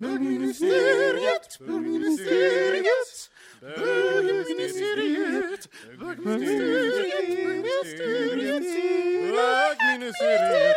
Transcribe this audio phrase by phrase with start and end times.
[0.00, 5.68] Bögministeriet, bögministeriet, bögministeriet,
[6.00, 8.64] bögministeriet,
[9.34, 10.76] bögministeriet.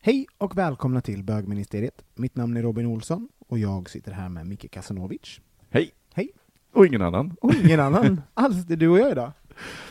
[0.00, 2.04] Hej och välkomna till bögministeriet.
[2.14, 5.40] Mitt namn är Robin Olsson och jag sitter här med Micke Kasanovic.
[5.70, 5.90] Hej!
[6.14, 6.30] Hej!
[6.72, 7.36] Och ingen annan.
[7.40, 9.32] Och ingen annan alls, det är du och jag idag.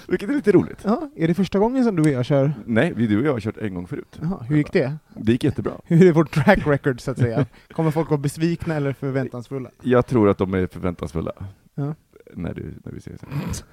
[0.08, 0.80] Vilket är lite roligt.
[0.84, 2.54] Ja, är det första gången som du och jag kör?
[2.66, 4.20] Nej, vi, du och jag har kört en gång förut.
[4.22, 4.98] Jaha, hur gick det?
[5.16, 5.74] Det gick jättebra.
[5.86, 7.46] Hur är vårt track record så att säga?
[7.72, 9.70] Kommer folk vara besvikna eller förväntansfulla?
[9.82, 11.32] Jag tror att de är förväntansfulla.
[11.76, 11.96] Ja.
[12.34, 13.22] När, du, när vi ses.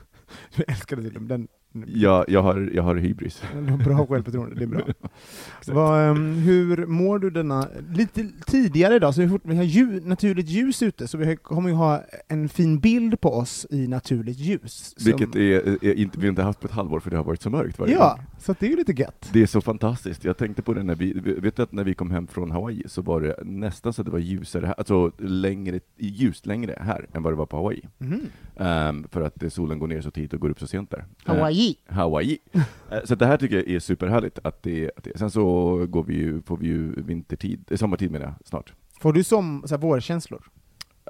[0.55, 1.29] Jag älskade den.
[1.29, 1.49] den
[1.87, 3.43] Jag, jag, har, jag har hybris.
[3.85, 4.81] Bra självförtroende, det är bra.
[5.67, 10.05] Vad, ehm, hur mår du denna, lite tidigare idag, så vi, fort, vi har ljus,
[10.05, 14.39] naturligt ljus ute, så vi kommer ju ha en fin bild på oss i naturligt
[14.39, 14.95] ljus.
[14.97, 17.43] som- Vilket är, är inte, vi inte haft på ett halvår för det har varit
[17.43, 18.27] så mörkt varje Ja, gång.
[18.39, 19.31] så det är ju lite gött.
[19.33, 20.25] Det är så fantastiskt.
[20.25, 22.83] Jag tänkte på det när vi, vet du att när vi kom hem från Hawaii
[22.87, 27.07] så var det nästan så att det var ljusare här, alltså längre, ljust längre här
[27.13, 27.83] än vad det var på Hawaii.
[27.99, 28.21] Mhm.
[28.57, 31.05] Ehm, för att solen går ner så tidigt och går upp så sent där.
[31.27, 31.77] Eh, Hawaii.
[31.89, 32.39] Hawaii.
[32.91, 34.39] Eh, Så det här tycker jag är superhärligt.
[34.45, 35.43] Att det, att det, sen så
[35.87, 38.73] går vi ju, får vi ju vintertid, eh, sommartid menar jag, snart.
[39.01, 40.43] Får du som så här, vårkänslor?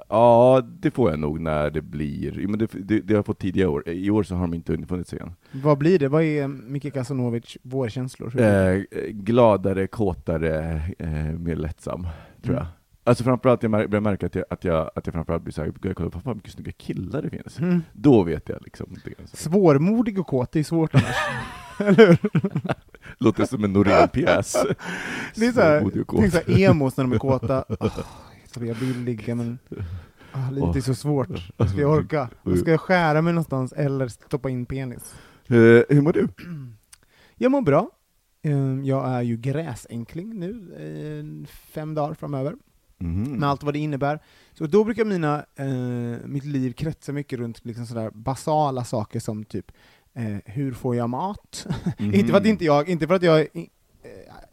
[0.09, 3.39] Ja, det får jag nog när det blir, men det, det, det har jag fått
[3.39, 3.89] tidigare år.
[3.89, 5.31] I år så har de inte funnit sig än.
[5.51, 6.07] Vad blir det?
[6.07, 8.41] Vad är Micke Kasanovic vårkänslor?
[8.41, 12.07] Eh, gladare, kåtare, eh, mer lättsam,
[12.41, 12.65] tror jag.
[13.03, 15.95] Alltså framförallt, jag börjar märka att jag, att jag, att jag framförallt blir såhär, jag
[15.95, 17.59] kollar på fan vilka snygga killar det finns.
[17.59, 17.81] Mm.
[17.93, 18.95] Då vet jag liksom.
[19.03, 19.37] Det.
[19.37, 21.15] Svårmodig och kåt, det är svårt annars.
[21.79, 22.17] Eller hur?
[23.17, 24.55] Låter som en Norén-pjäs.
[25.35, 27.63] Det är såhär, tänk såhär emos när de är kåta.
[27.69, 27.99] Oh,
[28.45, 29.59] så jag vill ligga men
[30.31, 31.37] ah, livet är så svårt.
[31.69, 32.29] Ska jag orka?
[32.61, 35.15] Ska jag skära mig någonstans eller stoppa in penis?
[35.47, 35.55] Eh,
[35.89, 36.27] hur mår du?
[37.41, 37.89] Jag mår bra.
[38.41, 42.55] Eh, Jag är ju gräsänkling nu, eh, fem dagar framöver.
[42.99, 43.23] Mhm.
[43.39, 44.19] med allt vad det innebär.
[44.53, 49.43] Så då brukar mina, eh, mitt liv kretsa mycket runt liksom sådär basala saker som
[49.45, 49.71] typ
[50.13, 51.67] eh, hur får jag mat?
[51.99, 52.13] Mhm.
[52.13, 53.45] inte för att inte jag, inte för att jag, eh,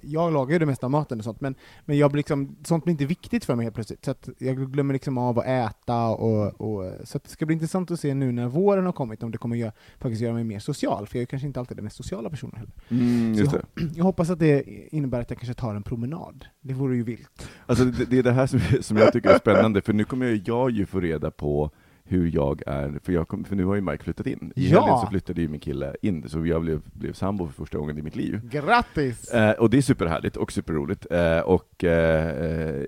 [0.07, 2.85] jag lagar ju det mesta av maten och sånt, men, men jag blir liksom, sånt
[2.85, 6.07] blir inte viktigt för mig helt plötsligt, så att jag glömmer liksom av att äta
[6.09, 9.31] och, och så det ska bli intressant att se nu när våren har kommit om
[9.31, 11.85] det kommer göra, faktiskt göra mig mer social, för jag är kanske inte alltid den
[11.85, 12.73] mest sociala personen heller.
[12.89, 13.83] Mm, just Så det.
[13.95, 14.63] Jag hoppas att det
[14.95, 16.45] innebär att jag kanske tar en promenad.
[16.61, 17.49] Det vore ju vilt.
[17.67, 20.27] Alltså, det, det är det här som, som jag tycker är spännande, för nu kommer
[20.27, 21.71] jag, jag ju få reda på
[22.09, 24.53] hur jag är, för, jag för nu har ju Mike flyttat in.
[24.57, 24.81] I Ja!
[24.81, 27.99] helgen så flyttade ju min kille in, så jag blev, blev sambo för första gången
[27.99, 28.41] i mitt liv.
[28.51, 29.29] Grattis!
[29.31, 31.07] Eh, och det är superhärligt och superroligt.
[31.11, 32.85] Eh, och eh, eh,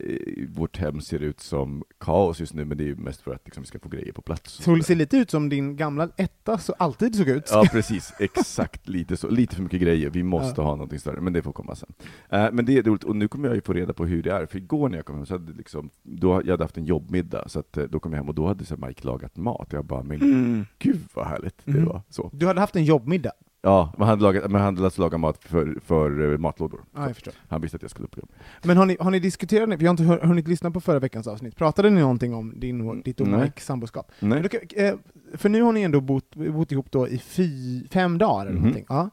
[0.49, 3.43] vårt hem ser ut som kaos just nu, men det är ju mest för att
[3.45, 4.53] liksom, vi ska få grejer på plats.
[4.53, 7.49] Så det ser lite ut som din gamla etta så alltid såg ut.
[7.53, 8.13] Ja, precis.
[8.19, 8.89] Exakt.
[8.89, 9.29] Lite så.
[9.29, 10.11] Lite för mycket grejer.
[10.11, 11.93] Vi måste ha någonting större, men det får komma sen.
[12.31, 14.33] Eh, men det är roligt, och nu kommer jag ju få reda på hur det
[14.33, 16.85] är, för igår när jag kom hem så hade liksom, då, jag hade haft en
[16.85, 19.37] jobbmiddag, så att, eh, då kom jag hem och då hade så här, Mike lagat
[19.37, 19.69] mat.
[19.71, 21.85] Jag bara, men gud vad härligt det Mm.
[21.85, 22.03] var.
[22.09, 22.31] Så.
[22.33, 23.33] Du hade haft en jobbmiddag?
[23.63, 26.81] Ja, men han hade lagat, men han hade alltså lagat mat för, för eh, matlådor.
[26.95, 27.09] Ja.
[27.49, 28.31] Han visste att jag skulle på jobb.
[28.65, 30.99] Men har ni, har ni diskuterat, för jag har inte hör- hunnit lyssna på förra
[30.99, 33.41] veckans avsnitt, pratade ni någonting om din, och- ditt och Nej.
[33.41, 34.11] Mikes samboskap?
[34.21, 34.43] Nej.
[34.43, 34.95] Då eh,
[35.35, 38.61] För nu har ni ändå bott, bott ihop då i fy, fem dagar eller Mhm.
[38.63, 38.87] någonting.
[38.89, 39.11] Ja.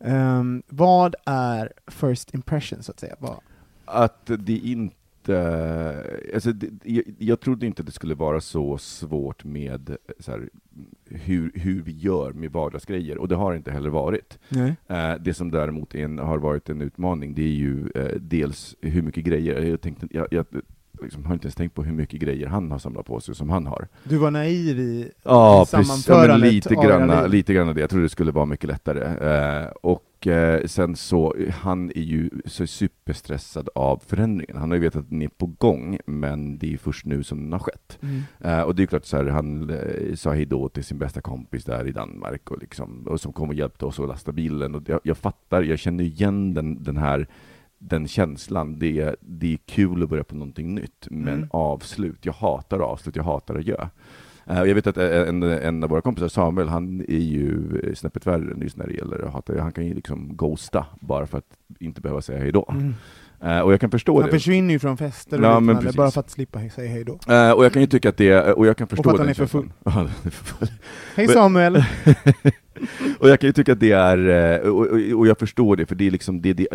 [0.00, 3.16] Ehm, vad är first impression, så att säga?
[3.18, 3.36] Vad,
[3.84, 4.96] Att det inte...
[5.28, 10.48] Alltså det, jag, jag trodde inte det skulle vara så svårt med så här,
[11.04, 14.38] hur, hur vi gör med vardagsgrejer, och det har det inte heller varit.
[14.48, 14.76] nej.
[14.86, 18.76] Eh, det som däremot är en, har varit en utmaning, det är ju eh, dels
[18.80, 19.62] hur mycket grejer.
[19.62, 20.46] Jag tänkte, jag, jag,
[21.02, 23.50] liksom, har inte ens tänkt på hur mycket grejer han har samlat på sig som
[23.50, 23.88] han har.
[24.04, 25.72] Du var naiv i Ja, precis.
[25.72, 26.78] Ja, sammanförandet lite liv.
[27.30, 27.80] lite granna det.
[27.80, 29.04] Jag trodde det skulle vara mycket lättare.
[29.04, 34.56] Eh, och eh, sen så, han är ju så superstressad av förändringen.
[34.56, 37.38] Han har ju vetat att den är på gång, men det är först nu som
[37.42, 37.98] den har skett.
[38.02, 38.22] Mm.
[38.40, 41.20] Eh, och det är klart, så här, han eh, sa hej då till sin bästa
[41.20, 44.74] kompis där i Danmark, och, liksom, och som kom och hjälpte oss att lasta bilen.
[44.74, 47.26] Och jag, jag fattar, jag känner igen den, den här
[47.78, 51.48] den känslan, det är, det är kul att börja på någonting nytt, men Mm.
[51.52, 53.90] avslut, jag hatar avslut, jag hatar att göra.
[54.46, 58.26] Eh, jag vet att eh, en, en av våra kompisar, Samuel, han är ju snäppet
[58.26, 59.62] värre än just när det gäller att hata.
[59.62, 62.66] Han kan ju liksom ghosta bara för att inte behöva säga hej då.
[62.70, 62.94] Mm.
[63.44, 64.30] Eh, Och jag kan förstå Han det.
[64.30, 67.32] försvinner ju från fester och Ja, liknande bara för att slippa säga hej då.
[67.32, 69.28] Eh, Och jag kan ju tycka att det, och jag kan förstå för att han
[69.28, 69.70] är för full.
[71.16, 71.76] Hej Samuel!
[73.18, 75.94] och jag kan ju tycka att det är, och, och, och jag förstår det, för
[75.94, 76.68] det är liksom, det, det,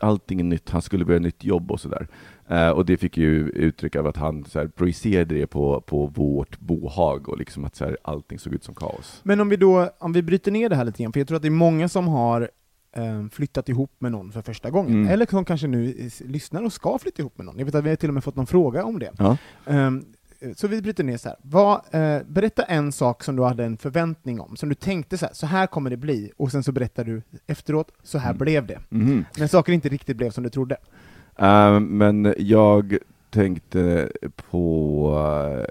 [0.00, 2.08] allting är nytt, han skulle börja nytt jobb och sådär.
[2.48, 6.06] Eh, och det fick ju uttryck av att han så här, projicerade det på, på
[6.06, 9.20] vårt bohag, och liksom att så här, allting såg ut som kaos.
[9.22, 11.36] Men om vi då, om vi bryter ner det här lite grann, för jag tror
[11.36, 12.50] att det är många som har
[13.32, 15.08] flyttat ihop med någon för första gången, Mm.
[15.08, 17.58] eller som kanske nu lyssnar och ska flytta ihop med någon.
[17.58, 19.10] Jag vet att vi har till och med fått någon fråga om det.
[19.18, 19.36] Ja.
[19.66, 20.04] Ehm,
[20.56, 21.38] så vi bryter ner så här.
[21.42, 25.26] Vad, eh, berätta en sak som du hade en förväntning om, som du tänkte så
[25.26, 28.38] här, så här kommer det bli, och sen så berättar du efteråt, så här Mm.
[28.38, 28.80] blev det.
[28.88, 29.24] Mhm.
[29.38, 30.76] Men saker inte riktigt blev som du trodde.
[31.38, 32.96] Eh, men jag
[33.30, 34.08] tänkte
[34.50, 35.66] på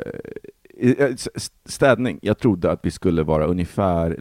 [1.36, 2.20] s- städning.
[2.22, 4.18] Jag trodde att vi skulle vara ungefär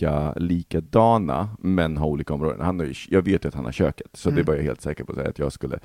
[0.00, 2.60] lika likadana, men ha olika områden.
[2.60, 4.36] Han har ju, jag vet ju att han har köket, så Mm.
[4.36, 5.78] det var jag helt säker på att, säga att jag skulle.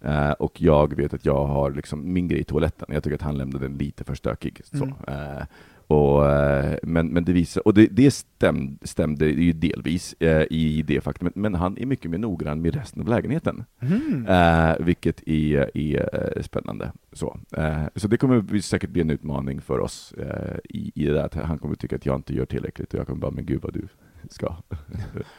[0.00, 2.88] Eh, och jag vet att jag har liksom min grej i toaletten.
[2.92, 4.60] Jag tycker att han lämnade den lite för stökig.
[4.64, 4.84] Så.
[4.84, 4.94] Mm.
[5.08, 5.42] Eh,
[5.90, 10.82] och, eh, men, men det visar, och det, det stäm, stämde ju delvis eh, i
[10.86, 13.64] det faktumet, men han är mycket mer noggrann med resten av lägenheten.
[13.80, 14.26] Mm.
[14.26, 16.92] Eh, vilket är, är eh, spännande.
[17.12, 21.12] Så, eh, så det kommer säkert bli en utmaning för oss eh, i, i det
[21.12, 23.46] där att han kommer tycka att jag inte gör tillräckligt och jag kommer bara, men
[23.46, 23.88] gud vad du
[24.30, 24.56] ska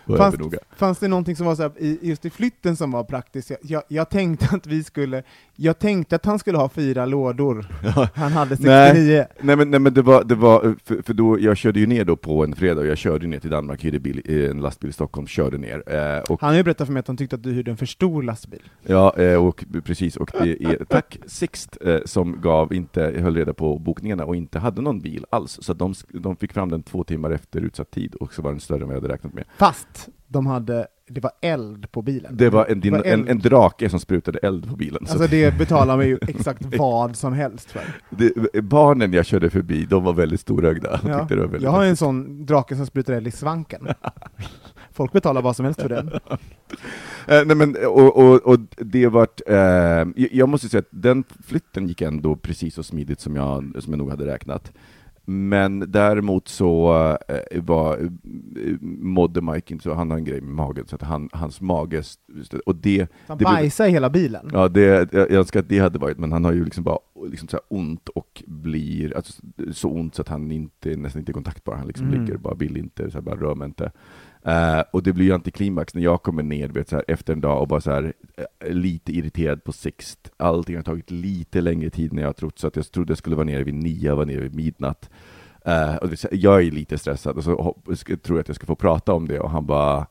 [0.18, 0.36] Fanns,
[0.76, 3.52] fanns det någonting som var så här, i, just i flytten som var praktiskt?
[3.62, 5.24] Jag, jag, tänkte att vi skulle,
[5.56, 7.68] jag tänkte att han skulle ha fyra lådor.
[8.16, 8.72] Han hade 69.
[8.72, 9.28] Nej.
[9.42, 12.06] Nej men, nej, men det var, det var för, för då, jag körde ju ner
[12.06, 14.90] då på en fredag och jag körde ner till Danmark, hyrde bil, eh, en lastbil
[14.90, 15.84] i Stockholm, körde ner.
[15.88, 17.86] Eh, Han har ju berättat för mig att han tyckte att du hyrde en för
[17.86, 18.62] stor lastbil.
[18.84, 23.54] Ja, eh, och precis, och det är tack Sixt eh, som gav, inte höll reda
[23.54, 27.04] på bokningarna och inte hade någon bil alls, så de, de fick fram den två
[27.04, 29.44] timmar efter utsatt tid, och så var den större än vad jag hade räknat med.
[29.58, 32.38] Fast de hade, det var eld på bilen.
[32.38, 35.06] Det var en, Det var en, en drake som sprutade eld på bilen.
[35.06, 37.82] Så Alltså det betalar man ju exakt vad som helst för.
[38.10, 41.00] det, barnen jag körde förbi, de var väldigt storögda.
[41.08, 41.28] Ja.
[41.60, 43.88] Jag har en sån drake som sprutar eld i svanken.
[44.94, 46.08] Folk betalar vad som helst för den.
[47.28, 51.24] Eh, nej men, och, och, och det vart, eh, jag- jag måste säga att den
[51.48, 54.72] flytten gick ändå precis så smidigt som jag, som jag nog hade räknat.
[55.26, 56.94] Men däremot så
[57.52, 58.10] eh, var, eh,
[58.82, 62.04] mådde Mike inte så, han har en grej med magen, så att han, hans mage,
[62.66, 64.50] och det, Han Det bajsar i hela bilen.
[64.54, 66.98] ja det, jag önskar att det hade varit, men han har ju liksom bara
[67.28, 71.34] liksom så ont och blir, alltså, så ont så att han inte, nästan inte är
[71.34, 72.20] kontaktbar, han liksom Mm.
[72.22, 73.92] ligger bara vill inte, så här, bara rör mig inte.
[74.46, 77.42] Eh, och det blir ju antiklimax när jag kommer ner vet, så här, efter en
[77.42, 80.32] dag och bara så här, eh, lite irriterad på sixt.
[80.38, 83.18] Allting har tagit lite längre tid än jag har trott, så att jag trodde jag
[83.18, 85.10] skulle vara nere vid nio, jag var nere vid midnatt.
[85.68, 88.66] Uh, och det, jag är lite stressad, och så hopp- tror jag att jag ska
[88.66, 90.06] få prata om det, och han bara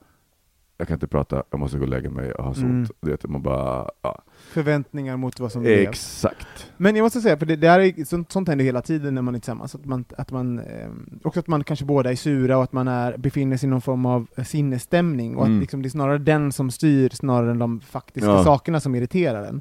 [0.80, 2.86] jag kan inte prata, jag måste gå och lägga mig, jag har så Mm.
[3.02, 3.28] ont.
[3.28, 4.22] Man bara, ja.
[4.52, 5.78] Förväntningar mot vad som blev.
[5.88, 6.72] Exakt.
[6.76, 9.34] Men jag måste säga, för det, det är, sånt, sånt händer hela tiden när man
[9.34, 10.88] är tillsammans, att man, att man eh,
[11.24, 13.80] också att man kanske båda är sura och att man är, befinner sig i någon
[13.80, 15.56] form av eh, sinnesstämning, och Mm.
[15.58, 18.44] att liksom det är snarare den som styr snarare än de faktiska Ja.
[18.44, 19.60] sakerna som irriterar en.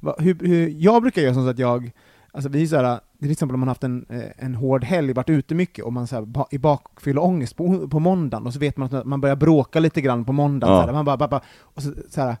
[0.00, 1.90] Va, hur, hur, jag brukar göra så att jag,
[2.32, 5.12] alltså vi är så här, till exempel om man haft en, eh, en hård helg,
[5.12, 8.58] varit ute mycket, och man så här, i bakfylla ångest på, på måndagen, och så
[8.58, 10.80] vet man att man börjar bråka lite grann på måndagen, Ja.
[10.80, 12.36] så här, man bara, bara, bara, och så, så här,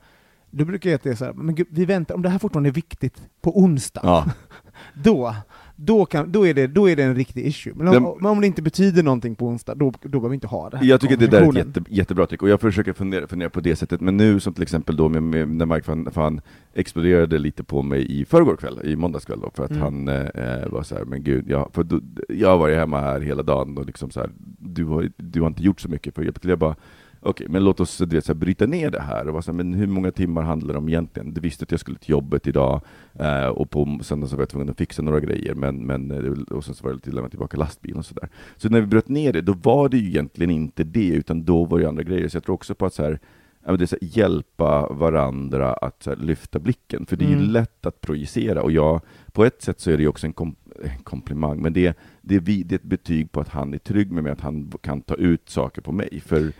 [0.50, 2.38] då brukar jag att det är så här, men gud, vi väntar, om det här
[2.38, 4.24] fortfarande är viktigt på onsdag, Ja.
[4.94, 5.34] då,
[5.76, 7.72] då, kan, då, är det, då är det en riktig issue.
[7.76, 10.34] Men om, Den- men om det inte betyder någonting på onsdag, då, då behöver vi
[10.34, 12.60] inte ha det här Jag tycker det där är ett jätte, jättebra trick, och jag
[12.60, 15.66] försöker fundera, fundera på det sättet, men nu som till exempel då med, med, när
[15.66, 16.40] Mike fan, fan
[16.74, 19.82] exploderade lite på mig i förrgår kväll, i måndags kväll då, för att Mm.
[19.82, 23.20] han eh, var så här, men gud, jag, för då, jag har varit hemma här
[23.20, 26.22] hela dagen och liksom så här, du har, du har inte gjort så mycket för
[26.22, 26.50] att hjälpa till.
[26.50, 26.76] Jag bara,
[27.20, 29.26] okej, men låt oss du vet, så här, bryta ner det här.
[29.26, 31.34] Och vara så här, men hur många timmar handlar det om egentligen?
[31.34, 32.80] Du visste att jag skulle till jobbet idag,
[33.14, 36.56] eh, och på söndag så var jag tvungen att fixa några grejer, men, men, eh,
[36.56, 38.28] och sen så var det lite lämna tillbaka lastbilen och sådär.
[38.56, 41.64] Så när vi bröt ner det, då var det ju egentligen inte det, utan då
[41.64, 42.28] var det andra grejer.
[42.28, 43.18] Så jag tror också på att så här,
[43.64, 47.50] det är så här, hjälpa varandra att här, lyfta blicken, för det är ju Mm.
[47.50, 49.00] lätt att projicera, och jag,
[49.32, 50.56] på ett sätt så är det ju också en, kom,
[51.04, 54.12] komplimang, men det, det, är vi, det är ett betyg på att han är trygg
[54.12, 56.52] med mig, att han kan ta ut saker på mig, för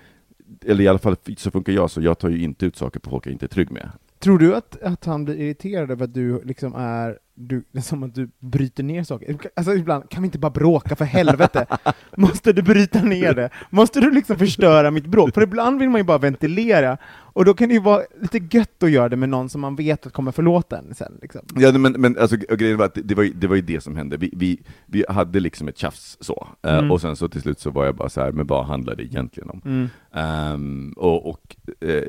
[0.67, 3.11] eller i alla fall så funkar jag, så jag tar ju inte ut saker på
[3.11, 3.91] folk jag inte är trygg med.
[4.21, 7.83] Tror du att, att han blir irriterad över att du liksom är, du, det är
[7.83, 9.39] som att du bryter ner saker?
[9.57, 11.67] Alltså ibland, kan vi inte bara bråka för helvete?
[12.17, 13.51] Måste du bryta ner det?
[13.71, 15.35] Måste du liksom förstöra mitt bråk?
[15.35, 16.99] För ibland vill man ju bara ventilera,
[17.33, 19.77] och då kan det ju vara lite gött att göra det med någon som man
[19.77, 21.19] vet att kommer förlåta en sen.
[21.23, 21.41] Liksom.
[21.57, 23.81] Ja, men, men alltså, grejen var att det, det, var ju, det var ju det
[23.81, 24.17] som hände.
[24.17, 26.91] Vi, vi, vi hade liksom ett tjafs så, Eh, Mm.
[26.91, 29.03] och sen så till slut så var jag bara så här, men vad handlar det
[29.05, 29.63] egentligen om?
[29.65, 29.89] Mm.
[30.13, 32.03] Ehm, och och eh,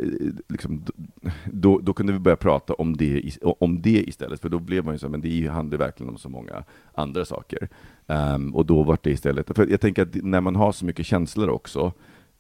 [0.50, 0.84] liksom,
[1.52, 4.94] då, då kunde vi börja prata om det, om det istället, för då blev man
[4.94, 6.64] ju så här, men det handlar verkligen om så många
[6.96, 7.70] andra saker.
[8.08, 11.06] Ehm, och då var det istället, för jag tänker att när man har så mycket
[11.06, 11.94] känslor också,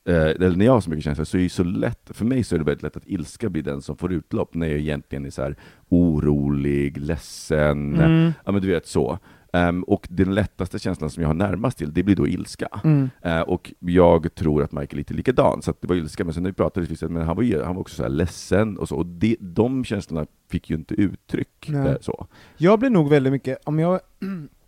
[0.07, 2.43] eh, eller när jag har så mycket känslor, så är det så lätt, för mig
[2.43, 5.25] så är det väldigt lätt att ilska blir den som får utlopp, när jag egentligen
[5.25, 5.55] är så här
[5.89, 8.31] orolig, ledsen, Mm.
[8.45, 9.19] ja men du vet så.
[9.53, 12.67] Ehm, och den lättaste känslan som jag har närmast till, det blir då ilska.
[12.83, 13.09] Mm.
[13.21, 16.43] Eh, och jag tror att Michael är lite likadan, så det var ilska, men sen
[16.43, 18.95] när vi pratade så men han var, han var också så här ledsen och så,
[18.95, 21.69] och det, de känslorna fick ju inte uttryck.
[21.69, 22.27] Eh, så.
[22.57, 23.99] Jag blir nog väldigt mycket, om jag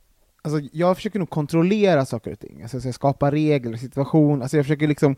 [0.46, 4.88] Alltså jag försöker nog kontrollera saker och ting, alltså jag regler, situation, alltså jag försöker
[4.88, 5.16] liksom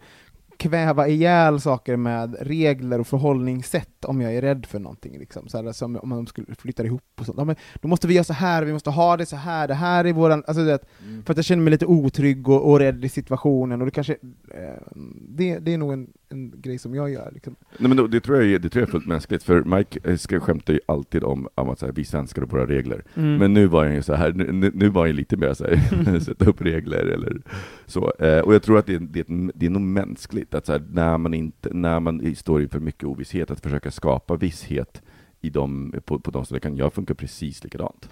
[0.57, 5.19] kväva ihjäl saker med regler och förhållningssätt om jag är rädd för någonting.
[5.19, 5.49] Liksom.
[5.49, 7.37] Så här, som om man skulle flytta ihop och sånt.
[7.37, 9.73] Ja, men då måste vi göra så här, vi måste ha det så här, det
[9.73, 10.43] här är våran...
[10.47, 10.85] Alltså, vet,
[11.25, 14.17] För att jag känner mig lite otrygg och, och rädd i situationen, och det kanske...
[14.55, 14.81] Eh,
[15.29, 17.31] det, det är nog en, en grej som jag gör.
[17.33, 17.55] Liksom.
[17.79, 19.99] Nej, men då, det, tror jag är, det tror jag är fullt mänskligt, för Mike
[20.03, 23.03] eh, ska, skämtar ju alltid om, om att så här, vi svenskar och våra regler.
[23.15, 23.37] Mm.
[23.37, 26.19] Men nu var han ju så här, nu, nu- var han lite mer så här,
[26.19, 27.41] sätta upp regler eller
[27.85, 28.13] så.
[28.19, 30.71] Eh, och jag tror att det, är- det, är- det är nog mänskligt, att så
[30.71, 35.01] här, när man inte, när man står inför mycket ovisshet, att försöka skapa visshet
[35.41, 38.09] i dem, på, på de ställen, jag funkar precis likadant.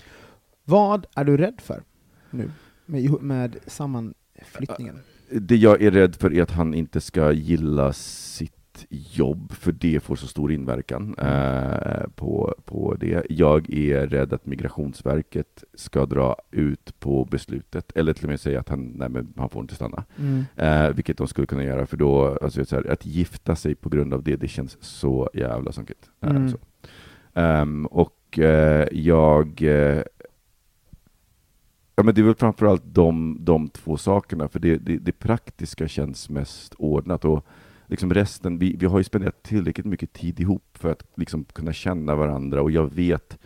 [0.65, 1.83] Vad är du rädd för
[2.29, 2.51] nu,
[2.85, 4.95] med, med sammanflyttningen?
[5.41, 10.03] Det jag är rädd för är att han inte ska gilla sitt jobb, för det
[10.03, 13.25] får så stor inverkan eh, på, på det.
[13.29, 18.59] Jag är rädd att Migrationsverket ska dra ut på beslutet, eller till och med säga
[18.59, 20.03] att han, nej, men han får inte stanna.
[20.19, 20.45] Mm.
[20.55, 23.89] Eh, vilket de skulle kunna göra, för då, alltså, så här, att gifta sig på
[23.89, 26.09] grund av det, det känns så jävla sunkigt.
[26.21, 26.53] Eh, Mm.
[27.33, 29.63] Ehm, och eh, jag...
[31.95, 35.87] Ja, men det är väl framförallt de, de två sakerna, för det, det, det praktiska
[35.87, 37.25] känns mest ordnat.
[37.25, 37.45] Och
[37.87, 41.73] liksom resten, vi, vi har ju spenderat tillräckligt mycket tid ihop för att liksom kunna
[41.73, 43.37] känna varandra, och jag vet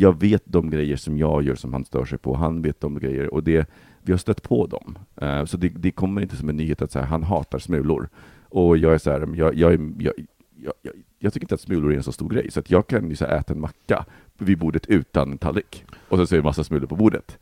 [0.00, 2.98] jag vet de grejer som jag gör som han stör sig på, han vet de
[2.98, 3.70] grejer, och det,
[4.02, 4.98] vi har stött på dem.
[5.22, 8.08] Uh, så det, det kommer inte som en nyhet att så här, han hatar smulor.
[8.48, 10.14] Och jag är så här, jag, jag, jag,
[10.56, 12.86] jag, jag, jag tycker inte att smulor är en så stor grej, så att jag
[12.86, 14.04] kan ju så här äta en macka
[14.38, 15.84] vid bordet utan tallrik.
[16.08, 17.38] Och så är det en massa smulor på bordet.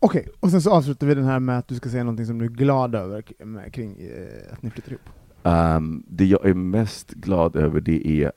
[0.00, 2.38] Okej, och sen så avslutar vi den här med att du ska säga någonting som
[2.38, 5.08] du är glad över med, kring eh, att ni flyttar ihop.
[5.42, 8.32] Ehm, det jag är mest glad över det är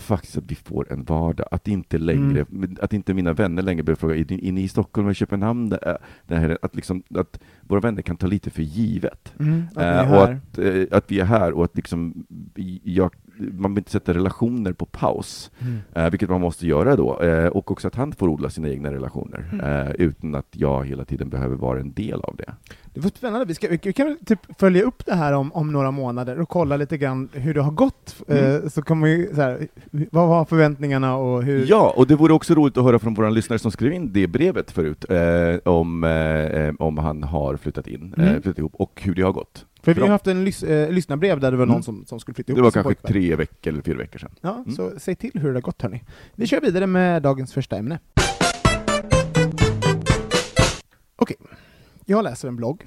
[0.00, 1.46] faktiskt att vi får en vardag.
[1.50, 2.46] Att inte längre,
[2.80, 5.68] att inte mina vänner längre behöver fråga, är är ni i Stockholm eller Köpenhamn?
[5.68, 9.32] Det det här, att, liksom, att våra vänner kan ta lite för givet.
[9.34, 12.26] Att ni är Eh, och att, eh, att vi är här och att liksom,
[12.82, 15.78] jag, man vill inte sätta relationer på paus, Mm.
[15.94, 17.20] eh, vilket man måste göra då.
[17.20, 19.86] Eh, och också att han får odla sina egna relationer, Mm.
[19.86, 22.54] eh, utan att jag hela tiden behöver vara en del av det.
[22.94, 25.90] Det var spännande, vi, ska, vi kan typ följa upp det här om, om några
[25.90, 28.44] månader och kolla lite grann hur det har gått, Mm.
[28.62, 31.66] eh, så kommer vi så här, vad var förväntningarna och hur...
[31.68, 34.26] Ja, och det vore också roligt att höra från våra lyssnare som skrev in det
[34.26, 38.42] brevet förut, eh, om, eh, om han har flyttat in, Mm.
[38.42, 39.66] flyttat ihop, och hur det har gått.
[39.86, 41.82] För vi har haft en lys, eh, lyssnarbrev där det var någon Mm.
[41.82, 43.12] som, som skulle flytta ihop Det var kanske pojkvän.
[43.12, 44.30] tre veckor eller fyra veckor sedan.
[44.40, 44.70] Ja, Mm.
[44.76, 46.04] så säg till hur det har gått hörni.
[46.34, 47.98] Vi kör vidare med dagens första ämne.
[51.16, 51.36] Okej,
[52.04, 52.86] jag läser en blogg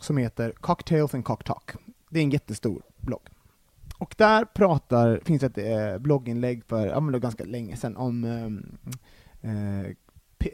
[0.00, 1.70] som heter Cocktails and Cock Talk.
[2.10, 3.28] Det är en jättestor blogg.
[3.98, 8.66] Och där pratar, finns ett eh, blogginlägg för, ja men ganska länge sedan, om ehm,
[9.40, 9.80] eh,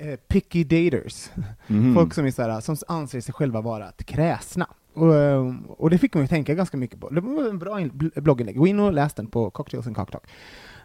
[0.08, 1.30] eh, picky daters.
[1.66, 1.94] Mhm.
[1.94, 4.66] Folk som, är så här, som anser sig själva vara att kräsna.
[4.98, 7.08] Och, ehm, och det fick mig att tänka ganska mycket på.
[7.08, 8.56] Det var en bra blogginlägg.
[8.56, 10.22] Gå in och läs den på Cocktails and Cocktalk.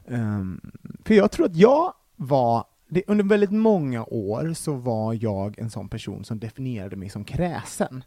[0.07, 0.61] Um,
[1.05, 5.69] för jag tror att jag var, det, under väldigt många år så var jag en
[5.69, 8.03] sån person som definierade mig som kräsen.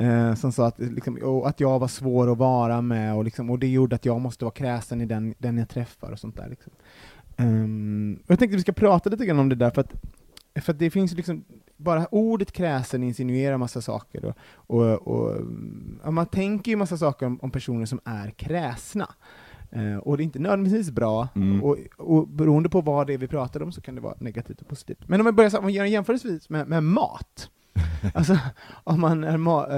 [0.00, 3.58] Uh, som sa att, liksom, att jag var svår att vara med, och, liksom, och
[3.58, 6.48] det gjorde att jag måste vara kräsen i den, den jag träffar och sånt där.
[6.48, 6.72] Liksom.
[7.38, 9.92] Um, och jag tänkte att vi ska prata lite grann om det där, för att,
[10.64, 11.44] för att det finns liksom,
[11.76, 14.24] bara ordet kräsen insinuerar massa saker.
[14.24, 14.34] Och,
[14.66, 15.36] och, och,
[16.04, 19.14] ja, man tänker ju massa saker om, om personer som är kräsna.
[19.70, 21.62] Eh, och det är inte nödvändigtvis bra, Mm.
[21.64, 24.60] och, och beroende på vad det är vi pratar om så kan det vara negativt
[24.60, 25.08] och positivt.
[25.08, 27.50] Men om vi börjar så- om vi gör en jämförelse med, med mat,
[28.14, 28.38] alltså
[28.84, 29.70] om man är ma-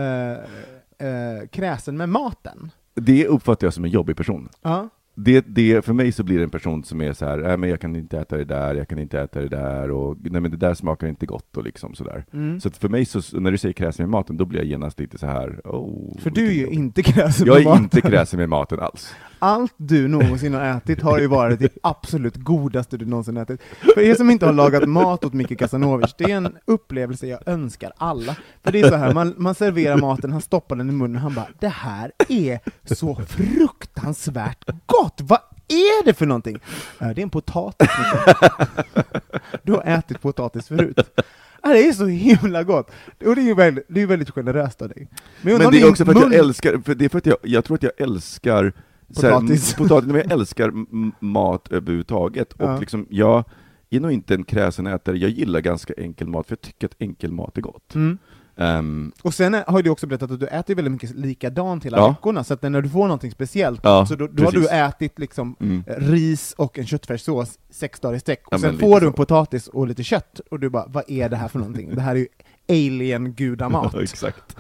[1.01, 4.49] eh, eh, kräsen med maten, Det uppfattar jag som en jobbig person.
[4.63, 4.89] ja.
[5.21, 7.71] Det, det, för mig så blir det en person som är så här, nej men
[7.71, 10.51] jag kan inte äta det där, jag kan inte äta det där, och nej men
[10.51, 12.25] det där smakar inte gott och liksom sådär.
[12.33, 12.61] Mm.
[12.61, 15.01] Så att för mig, så, när du säger kräsen med maten, då blir jag genast
[15.01, 15.61] lite så här.
[15.65, 17.83] Oh, För du är ju inte kräsen Jag med är maten.
[17.83, 19.15] inte kräsen med maten alls.
[19.39, 23.61] Allt du någonsin har ätit har ju varit det absolut godaste du någonsin ätit.
[23.95, 27.49] För er som inte har lagat mat åt Micke Casanovic, det är en upplevelse jag
[27.49, 28.37] önskar alla.
[28.65, 31.35] För det är så här, man, man serverar maten, han stoppar den i munnen, han
[31.35, 32.61] bara ”det här är
[32.95, 36.59] så fruktansvärt gott, vad är det för någonting?”
[36.99, 38.51] "Ja, Det är en potatis, Micke.
[39.63, 40.99] Du har ätit potatis förut.
[41.63, 42.91] Det är så himla gott!
[43.27, 45.09] Och det är ju väldigt, det är väldigt generöst av dig.
[45.43, 47.37] Men om det är också för att jag älskar, för det är för att jag,
[47.43, 48.73] jag tror att jag älskar
[49.11, 49.75] så här, Potatis.
[49.75, 50.73] potatis, men jag älskar
[51.25, 52.79] mat överhuvudtaget, och Ja.
[52.79, 53.45] liksom, jag
[53.91, 56.95] är nog inte en kräsen ätare, jag gillar ganska enkel mat, för jag tycker att
[56.99, 57.95] enkel mat är gott.
[57.95, 58.19] Mm.
[58.57, 62.09] Ehm, Och sen har du också berättat att du äter väldigt mycket likadant hela Ja.
[62.09, 65.19] veckorna, så att när du får någonting speciellt, Ja, så då, då har du ätit
[65.19, 65.85] liksom mm.
[65.87, 69.13] eh, ris och en köttfärssås sex dagar i sträck, och Ja, sen får du en
[69.13, 69.17] så.
[69.17, 71.95] potatis och lite kött, och du bara vad är det här för någonting?
[71.95, 72.27] Det här är ju
[72.69, 73.91] alien-gudamat.
[73.95, 74.57] Ja, exakt.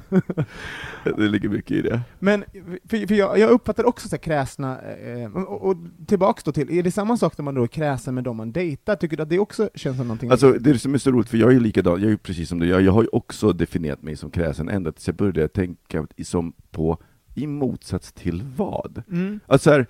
[1.04, 2.00] det ligger mycket i det.
[2.18, 2.44] Men
[2.88, 6.78] för, för jag, jag uppfattar också så här kräsna, eh, och, och tillbaks då till,
[6.78, 8.96] är det samma sak när man då är kräsen med dem man dejtar?
[8.96, 10.30] Tycker du att det också känns som någonting?
[10.30, 12.48] Alltså, det som är så roligt, för jag är ju likadan, jag är ju precis
[12.48, 15.48] som du, jag, jag har ju också definierat mig som kräsen ända tills jag började
[15.48, 17.02] tänka som på,
[17.34, 19.02] i motsats till vad?
[19.10, 19.40] mm.
[19.46, 19.86] Alltså här,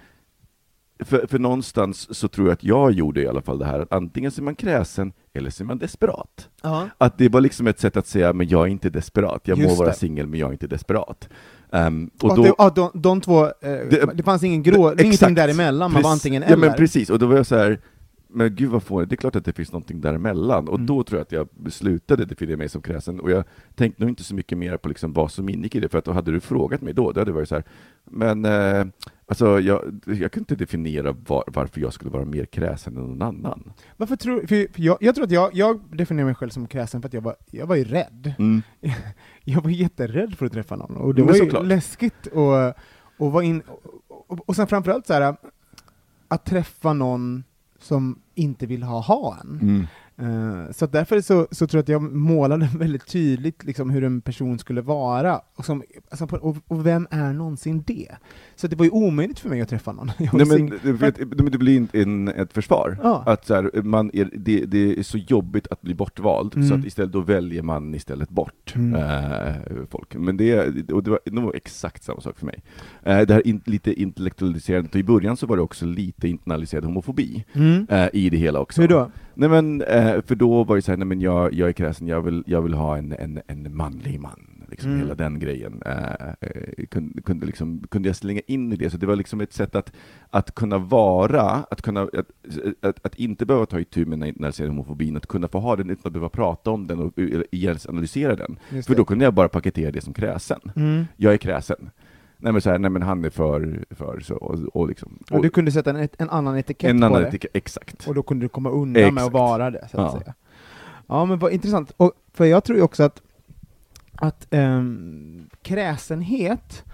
[1.01, 3.93] för, för någonstans så tror jag att jag gjorde i alla fall det här, att
[3.93, 6.49] antingen så är man kräsen, eller så är man desperat.
[6.63, 6.89] ja.
[6.99, 9.71] Att det var liksom ett sätt att säga, men jag är inte desperat, jag Just
[9.71, 11.29] må vara singel, men jag är inte desperat.
[11.73, 14.95] Ehm, Och och då, det, ja, de, de två, eh, det, Det- fanns ingen grå,
[15.01, 16.57] ingenting däremellan, man var antingen Ja eller.
[16.57, 17.81] men precis, och då var jag så här.
[18.31, 20.69] Men gud vad fånigt, det är klart att det finns någonting däremellan.
[20.69, 20.87] Och Mm.
[20.87, 23.45] då tror jag att jag slutade definiera mig som kräsen, och jag
[23.75, 26.05] tänkte nog inte så mycket mer på liksom vad som ingick i det, för att
[26.05, 27.65] då hade du frågat mig då, då hade det varit så här.
[28.05, 28.87] men eh,
[29.27, 33.23] alltså jag, jag kunde inte definiera var, varför jag skulle vara mer kräsen än någon
[33.23, 33.73] annan.
[33.97, 37.03] Varför tror för, för jag, jag tror att jag, jag definierar mig själv som kräsen
[37.03, 38.35] för att jag var, jag var ju rädd.
[38.39, 38.63] Mm.
[39.45, 41.65] Jag var jätterädd för att träffa någon, och det Men var ju såklart.
[41.67, 42.75] läskigt och,
[43.19, 43.61] och, var in,
[44.09, 45.37] och, och, och sen framförallt så här
[46.29, 47.45] att träffa någon
[47.79, 49.61] som inte vill ha, ha en.
[49.63, 49.87] Mm.
[50.21, 54.21] Eh, så därför så, så tror jag att jag målade väldigt tydligt liksom hur en
[54.21, 58.09] person skulle vara, och, som, alltså, och, och vem är någonsin det?
[58.57, 60.07] Så det var ju omöjligt för mig att träffa någon.
[60.19, 62.99] Nej, men, det, men det blir en, en, ett försvar.
[63.03, 63.23] Ja.
[63.27, 66.69] Att så här, man är, det, det är så jobbigt att bli bortvald, Mm.
[66.69, 68.95] så att istället då väljer man istället bort Mm.
[68.95, 69.55] eh,
[69.91, 70.15] folk.
[70.17, 70.59] Men det,
[70.93, 72.63] och det var nog exakt samma sak för mig.
[73.03, 76.85] Eh, det här in, lite intellektualiserandet, och i början så var det också lite internaliserad
[76.85, 77.87] homofobi Mm.
[78.13, 78.81] i det hela också.
[78.81, 79.11] Hur då?
[79.35, 82.07] Nej men, eh, för då var det så här, nej men jag, jag är kräsen,
[82.07, 84.59] jag vill, jag vill ha en, en, en manlig man.
[84.71, 85.01] Liksom Mm.
[85.01, 85.83] hela den grejen.
[85.87, 89.41] Eh, eh, kunde, kunde, liksom, kunde jag slänga in i det, så det var liksom
[89.41, 89.93] ett sätt att,
[90.31, 92.31] att kunna vara, att, kunna, att,
[92.85, 95.91] att, att inte behöva ta itu med den internaliserade homofobin, att kunna få ha den
[95.91, 97.13] utan att behöva prata om den och
[97.89, 98.59] analysera den.
[98.87, 100.61] För då kunde jag bara paketera det som kräsen.
[100.77, 101.05] Mm.
[101.17, 101.91] Jag är kräsen.
[102.41, 105.19] Nej men, så här, nej men han är för, för så, och, och liksom...
[105.31, 108.07] Och du kunde sätta en, en annan etikett en på annan det, etikett, exakt.
[108.09, 109.33] och då kunde du komma undan med att Exakt.
[109.33, 110.21] vara det, så att Ja.
[110.21, 110.35] säga.
[111.07, 111.93] Ja, men vad intressant.
[111.97, 113.23] Och, för jag tror ju också att,
[114.15, 116.85] att ehm, kräsenhet,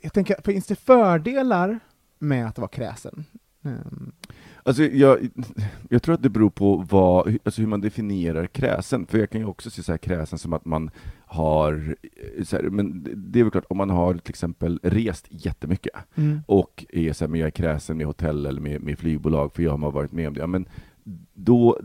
[0.00, 1.78] jag tänker, finns det fördelar
[2.18, 3.24] med att vara kräsen?
[3.64, 4.12] Ehm,
[4.66, 5.28] Alltså jag,
[5.90, 9.40] jag tror att det beror på vad, alltså hur man definierar kräsen, för jag kan
[9.40, 10.90] ju också se så här kräsen som att man
[11.26, 11.96] har,
[12.38, 15.92] eh, här, men det- är väl klart, om man har till exempel rest jättemycket
[16.46, 19.62] och är så här, men jag är kräsen med hotell eller med, med flygbolag för
[19.62, 20.66] jag har varit med om det, ja, men
[21.34, 21.80] då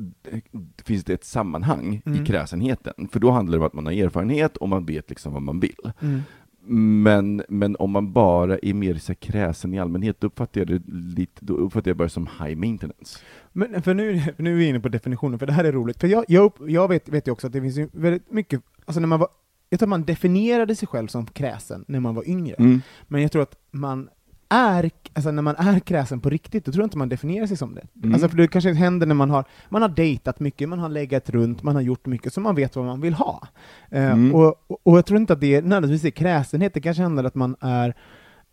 [0.86, 2.22] finns det ett sammanhang Mm.
[2.24, 5.34] i kräsenheten, för då handlar det om att man har erfarenhet och man vet liksom
[5.34, 5.92] vad man vill.
[6.02, 6.22] Mm.
[6.72, 10.82] Men, men om man bara är mer så kräsen i allmänhet, då uppfattar jag det
[10.94, 13.20] lite, då uppfattar jag bara som high maintenance.
[13.54, 16.00] Men för nu, för nu är vi inne på definitionen, för det här är roligt.
[16.00, 19.08] För jag, jag, jag vet, vet ju också att det finns väldigt mycket, alltså när
[19.08, 19.28] man var,
[19.70, 22.56] jag tror att man definierade sig själv som kräsen när man var yngre.
[22.60, 22.82] Mm.
[23.08, 24.10] Men jag tror att man
[24.50, 27.58] är, alltså när man är kräsen på riktigt, då tror jag inte man definierar sig
[27.58, 27.88] som det.
[28.04, 28.14] Mm.
[28.14, 31.30] Alltså för det kanske händer när man har, man har dejtat mycket, man har legat
[31.30, 33.48] runt, man har gjort mycket, så man vet vad man vill ha.
[33.92, 34.36] Eh, Mm.
[34.36, 37.24] och, och, och jag tror inte att det är nödvändigtvis är kräsenhet, det kanske handlar
[37.24, 37.94] om att man är,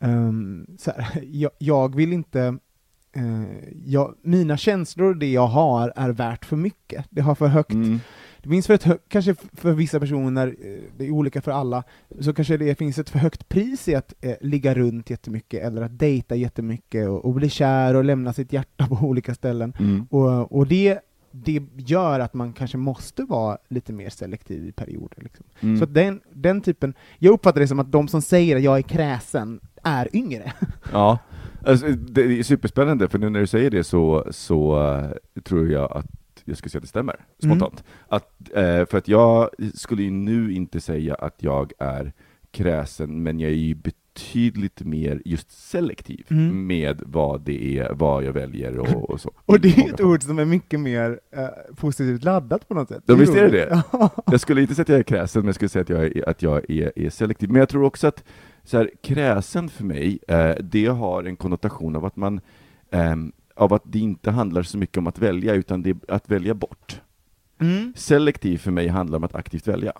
[0.00, 2.59] ehm, så här, jag, jag vill inte
[3.16, 3.42] eh,
[3.85, 7.04] jag, mina känslor och det jag har är värt för mycket.
[7.11, 8.00] Det har för högt Mm.
[8.46, 11.82] Det finns för ett hö- kanske för vissa personer, eh, det är olika för alla,
[12.20, 15.82] så kanske det finns ett för högt pris i att eh, ligga runt jättemycket, eller
[15.82, 19.72] att dejta jättemycket, och, och bli kär och lämna sitt hjärta på olika ställen.
[19.78, 20.06] Mm.
[20.11, 20.98] Och, och det,
[21.30, 25.22] det gör att man kanske måste vara lite mer selektiv i perioder.
[25.22, 25.44] Liksom.
[25.61, 25.78] Mm.
[25.78, 28.82] Så den, den typen, jag uppfattar det som att de som säger att jag är
[28.82, 30.52] kräsen är yngre.
[30.92, 31.18] Ja,
[31.64, 35.92] alltså, det är superspännande, för nu när du säger det så, så eh, tror jag
[35.92, 36.06] att
[36.50, 37.85] jag skulle säga att det stämmer, spontant.
[38.09, 42.12] Att, eh, för att jag skulle ju nu inte säga att jag är
[42.50, 46.66] kräsen, men jag är ju betydligt mer just selektiv Mm.
[46.66, 49.32] med vad det är, vad jag väljer och, och så.
[49.46, 53.02] Och det är ett ord som är mycket mer eh, positivt laddat på något sätt.
[53.06, 53.82] Ja, visst är det det?
[53.92, 54.11] Ja.
[54.26, 56.28] Jag skulle inte säga att jag är kräsen, men jag skulle säga att jag är,
[56.28, 57.50] att jag är, är selektiv.
[57.50, 58.24] Men jag tror också att
[58.64, 62.40] så här, kräsen för mig, eh, det har en konnotation av att man
[62.90, 66.31] ehm, av att det inte handlar så mycket om att välja, utan det är att
[66.31, 67.01] välja bort.
[67.61, 67.92] Mm.
[67.97, 69.92] Selektiv för mig handlar om att aktivt välja.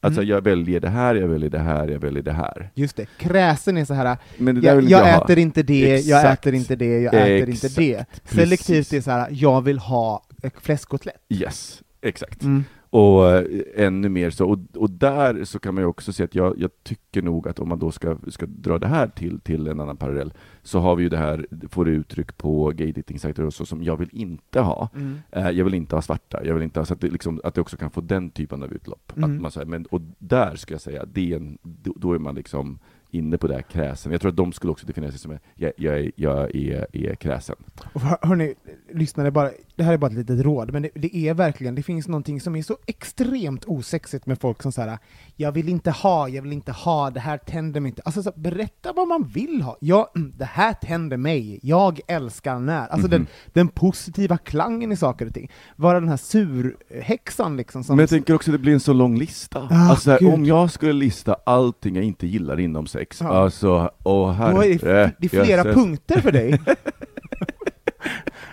[0.00, 0.30] Alltså Mm.
[0.30, 2.70] jag väljer det här, jag väljer det här, jag väljer det här.
[2.74, 4.16] Just det, kräsen är så här.
[4.38, 5.24] Men det jag, jag jag ha.
[5.24, 6.40] äter inte det, jag Exakt.
[6.46, 7.76] äter inte det, jag äter inte Exakt.
[7.76, 8.04] det.
[8.22, 8.30] Precis.
[8.40, 9.28] Selektivt är så här.
[9.30, 11.16] jag vill ha ett fläskkotlett.
[11.28, 12.42] Yes, exakt.
[12.42, 12.64] Mm.
[12.94, 16.34] Och eh, ännu mer så, och, och där så kan man ju också se att
[16.34, 19.66] jag, jag tycker nog att om man då ska, ska dra det här till, till
[19.66, 23.18] en annan parallell, så har vi ju det här, får det uttryck på gay dating
[23.18, 24.88] sajter och så, som jag vill inte ha.
[24.94, 25.18] Mm.
[25.30, 27.54] Eh, jag vill inte ha svarta, jag vill inte ha, så att det, liksom, att
[27.54, 29.12] det också kan få den typen av utlopp.
[29.16, 29.34] Mm.
[29.34, 32.18] Att man, säger, men, och där ska jag säga, det är en, då, då är
[32.18, 32.78] man liksom
[33.14, 34.12] inne på det här kräsen.
[34.12, 36.86] Jag tror att de skulle också definiera sig som, en- jag, jag, är- jag är,
[36.92, 37.56] är kräsen.
[37.92, 38.54] Och hör, hörni,
[38.92, 41.82] lyssnare, bara, det här är bara ett litet råd, men det, det är verkligen, det
[41.82, 44.98] finns någonting som är så extremt osexigt med folk som säger
[45.36, 48.02] jag vill inte ha, jag vill inte ha, det här tänder mig inte.
[48.04, 49.76] Alltså så, berätta vad man vill ha.
[49.80, 52.86] Ja, mm, det här tänder mig, jag älskar när.
[52.88, 53.28] Alltså den, Mhm.
[53.52, 55.50] den positiva klangen i saker och ting.
[55.76, 57.84] Vara den här surhäxan liksom.
[57.84, 59.68] Som, Men jag tänker också att det blir en så lång lista.
[59.70, 63.26] Ah, alltså, här, om jag skulle lista allting jag inte gillar inom sex, Ja.
[63.28, 65.12] alltså, åh är det, herre.
[65.18, 66.50] det är flera punkter för dig.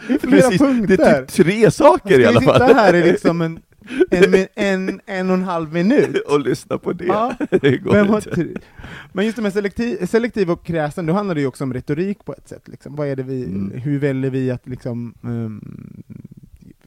[0.08, 0.98] det är flera Precis, punkter.
[0.98, 2.62] det är typ tre saker i Ska alla vi fall.
[2.68, 3.60] sitta här i liksom en,
[4.12, 6.18] en, en, en, och en halv minut?
[6.28, 7.06] och lyssna på det.
[7.06, 7.34] Ja.
[7.50, 8.22] det Men,
[9.14, 12.26] men just det med selektiv, selektiv och kräsen, då handlar det ju också om retorik
[12.26, 12.68] på ett sätt.
[12.68, 12.96] Liksom.
[12.96, 13.72] Vad är det vi, Mm.
[13.82, 15.62] Hur väljer vi att liksom, ehm,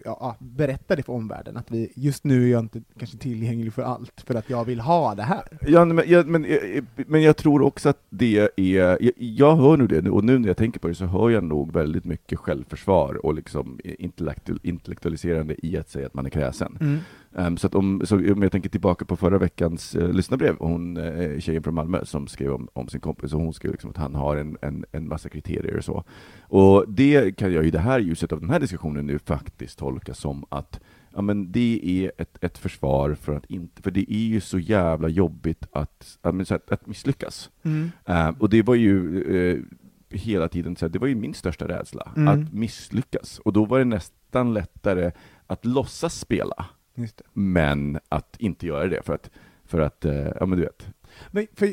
[0.05, 1.57] ja, berätta det för omvärlden?
[1.57, 4.81] Att vi, just nu är jag inte kanske tillgänglig för allt, för att jag vill
[4.81, 5.43] ha det här.
[5.67, 9.77] Ja, men, jag, men, eh, men jag tror också att det är, jag, jag hör
[9.77, 12.05] nog det, nu, och nu när jag tänker på det så hör jag nog väldigt
[12.05, 17.01] mycket självförsvar och liksom intellektu, intellektualiserande i att säga att man är kräsen.
[17.35, 20.97] Ehm, så att om, så om jag tänker tillbaka på förra veckans uh, lyssnarbrev, hon,
[20.97, 23.97] uh, tjejen från Malmö som skrev om, om sin kompis, och hon skrev liksom att
[23.97, 26.05] han har en, en, en massa kriterier och så.
[26.41, 30.15] Och det kan jag i det här ljuset av den här diskussionen nu faktiskt tolka
[30.15, 30.81] som att
[31.15, 34.59] ja, men det är ett, ett försvar för att inte, för det är ju så
[34.59, 37.51] jävla jobbigt att, att, att misslyckas.
[37.63, 37.91] Mm.
[38.05, 39.59] Ehm, och det var ju eh,
[40.11, 42.29] hela tiden, så här, det var ju min största rädsla, Mm.
[42.29, 43.39] att misslyckas.
[43.39, 45.11] Och då var det nästan lättare
[45.47, 46.67] att låtsas spela.
[47.33, 49.31] Men att inte göra det för att,
[49.65, 50.89] för att eh, ja men du vet.
[51.31, 51.67] Men för,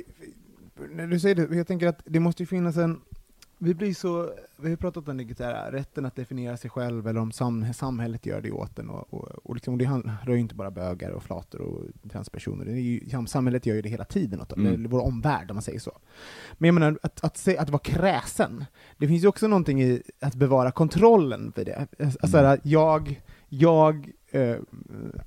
[0.76, 3.02] för, när du säger det, jag tänker att det måste ju finnas en
[3.64, 7.20] vi blir så, vi har pratat om det här, rätten att definiera sig själv, eller
[7.20, 10.40] om sam, samhället gör det åt en, och, och, och liksom, det han- rör ju
[10.40, 13.90] inte bara bögar och flator och transpersoner, det är ju, sam- samhället gör ju det
[13.90, 14.74] hela tiden åt Mm.
[14.74, 16.00] eller vår omvärld, om man säger så.
[16.54, 18.66] Men jag menar, att, att, se, att vara kräsen,
[18.98, 21.88] det finns ju också någonting i att bevara kontrollen för det.
[22.22, 22.52] Alltså, Mm.
[22.52, 24.56] att jag, jag, eh,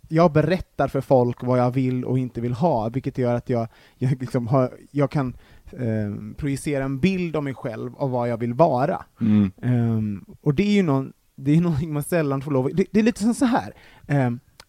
[0.09, 3.69] jag berättar för folk vad jag vill och inte vill ha, vilket gör att jag,
[3.99, 5.37] jag, liksom har, jag kan
[5.73, 9.05] eh, projicera en bild av mig själv av vad jag vill vara.
[9.21, 9.53] Mm.
[9.63, 13.01] Ehm, och det är ju någon, det är någonting man sällan får lov det, det
[13.01, 13.75] är lite som så här.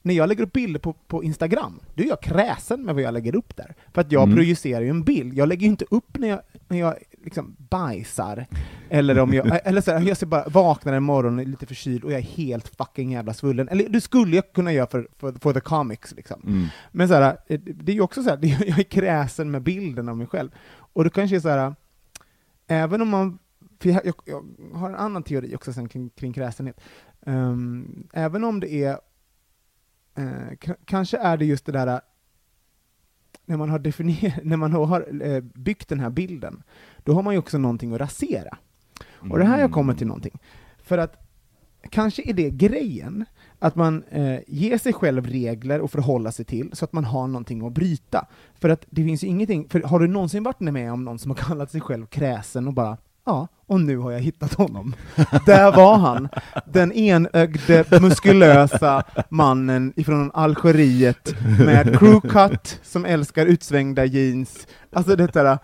[0.06, 3.13] När jag lägger upp bilder på, på Instagram, då är jag kräsen med vad jag
[3.13, 3.76] lägger upp där.
[3.94, 4.36] För att jag Mm.
[4.36, 5.34] projicerar ju en bild.
[5.34, 8.46] Jag lägger ju inte upp när jag, när jag liksom bajsar,
[8.89, 12.12] eller om jag, eller så här, jag ser bara vaknar en morgon lite förkyld och
[12.12, 13.70] jag är helt fucking jävla svullen.
[13.70, 16.41] Eller det skulle jag kunna göra för, för, för the comics liksom.
[16.48, 16.65] Mm.
[16.91, 20.10] Men så här, eh, det är ju också så här, jag är kräsen med bilden
[20.10, 20.50] av mig själv.
[20.76, 21.76] Och det kanske är så här,
[22.68, 23.39] även om man,
[23.80, 24.44] för jag, jag, jag
[24.80, 26.82] har en annan teori också sen kring, kring kräsenhet.
[27.26, 28.98] Ehm, även om det är,
[30.15, 32.01] eh, kanske är det just det där,
[33.45, 36.63] när man har definierat, när man har eh, byggt den här bilden,
[37.04, 38.58] då har man ju också någonting att rasera.
[39.32, 40.39] Och det här jag kommer till någonting.
[40.78, 41.25] För att
[41.89, 43.25] kanske är det grejen,
[43.60, 47.28] att man eh, ger sig själv regler att förhålla sig till, så att man har
[47.28, 48.28] någonting att bryta.
[48.54, 51.32] För att det finns ju ingenting, för har du någonsin varit med om någon som
[51.32, 54.95] har kallat sig själv kräsen och bara Ja, och nu har jag hittat honom.
[55.45, 56.30] Där var han,
[56.65, 64.67] den enögde, muskulösa mannen ifrån Algeriet med crewcut, som älskar utsvängda jeans.
[64.93, 65.58] Alltså det där,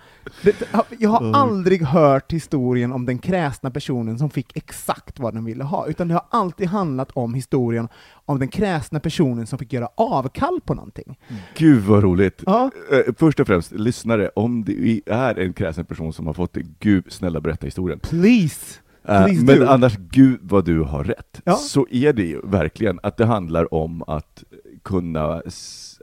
[0.43, 0.55] det,
[0.99, 5.63] jag har aldrig hört historien om den kräsna personen som fick exakt vad den ville
[5.63, 7.87] ha, utan det har alltid handlat om historien
[8.25, 11.17] om den kräsna personen som fick göra avkall på någonting.
[11.57, 12.43] Gud vad roligt!
[12.45, 12.71] Ja.
[12.91, 16.63] Eh, Först och främst, lyssnare, om det är en kräsen person som har fått det,
[16.79, 17.90] gud snälla berätta historien.
[17.99, 18.80] Please!
[19.04, 19.65] Eh, Please Men do.
[19.65, 21.41] annars, gud vad du har rätt.
[21.43, 21.56] Ja.
[21.56, 24.43] Så är det ju verkligen, att det handlar om att
[24.84, 25.41] kunna,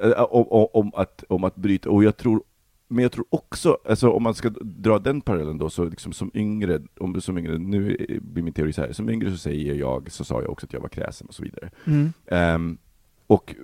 [0.02, 2.42] eh, om, om, att, om att bryta, och jag tror
[2.90, 6.30] men jag tror också, alltså om man ska dra den parallellen då, så liksom som
[6.34, 10.10] yngre, om som yngre, nu blir min teori så här, som yngre så säger jag,
[10.10, 11.70] så sa jag också att jag var kräsen och så vidare.
[11.84, 12.12] Mm.
[12.26, 12.78] Ehm,
[13.26, 13.54] och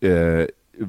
[0.00, 0.46] eh,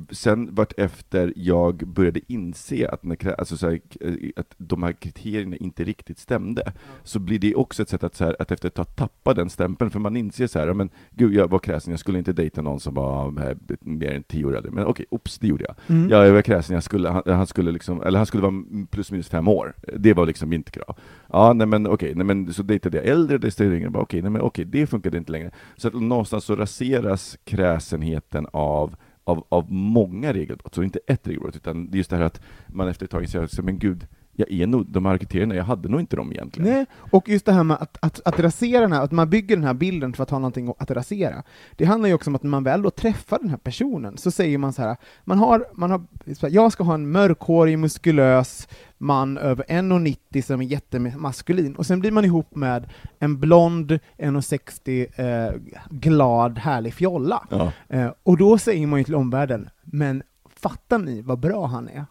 [0.10, 4.92] sen vart efter jag började inse att, när, alltså så här, eh, att de här
[4.92, 8.68] kriterierna inte riktigt stämde, så blir det också ett sätt att, så här, att efter
[8.68, 11.92] ett tag tappa den stämpeln, för man inser så här, men gud jag var kräsen,
[11.92, 15.06] jag skulle inte dejta någon som var eh, mer än tio år äldre, men okej,
[15.10, 15.76] ops, det gjorde jag.
[15.88, 16.10] Mm.
[16.10, 19.12] Ja, jag var kräsen, jag skulle, han, han skulle liksom, eller han skulle vara plus
[19.12, 19.74] minus fem år.
[19.98, 21.00] Det var liksom mitt krav.
[21.28, 24.42] Ja, nej men okej, nej men så dejtade jag äldre, dejtade yngre, okej, nej men
[24.42, 25.52] okej, det funkade inte längre.
[25.78, 28.96] Så att någonstans så raseras kräsenheten av
[29.26, 32.42] av, av många regelbrott, så inte ett regelbrott, utan det är just det här att
[32.68, 35.64] man efter ett tag inser att men gud, jag är nog, de här kriterierna, jag
[35.64, 36.74] hade nog inte dem egentligen.
[36.74, 39.56] Nej, och just det här med att, att, att rasera den här, att man bygger
[39.56, 41.44] den här bilden för att ha någonting att rasera.
[41.76, 44.32] Det handlar ju också om att när man väl då träffar den här personen, så
[44.32, 46.02] säger man så här, man har, man har,
[46.50, 48.68] jag ska ha en mörkhårig, muskulös
[48.98, 55.48] man över 1,90 som är jättemaskulin, och sen blir man ihop med en blond, 1,60,
[55.48, 55.54] eh,
[55.90, 57.48] glad, härlig fjolla.
[57.50, 60.24] Ja, Eh, och då säger man ju till omvärlden, men
[60.70, 62.06] fattar ni vad bra han är?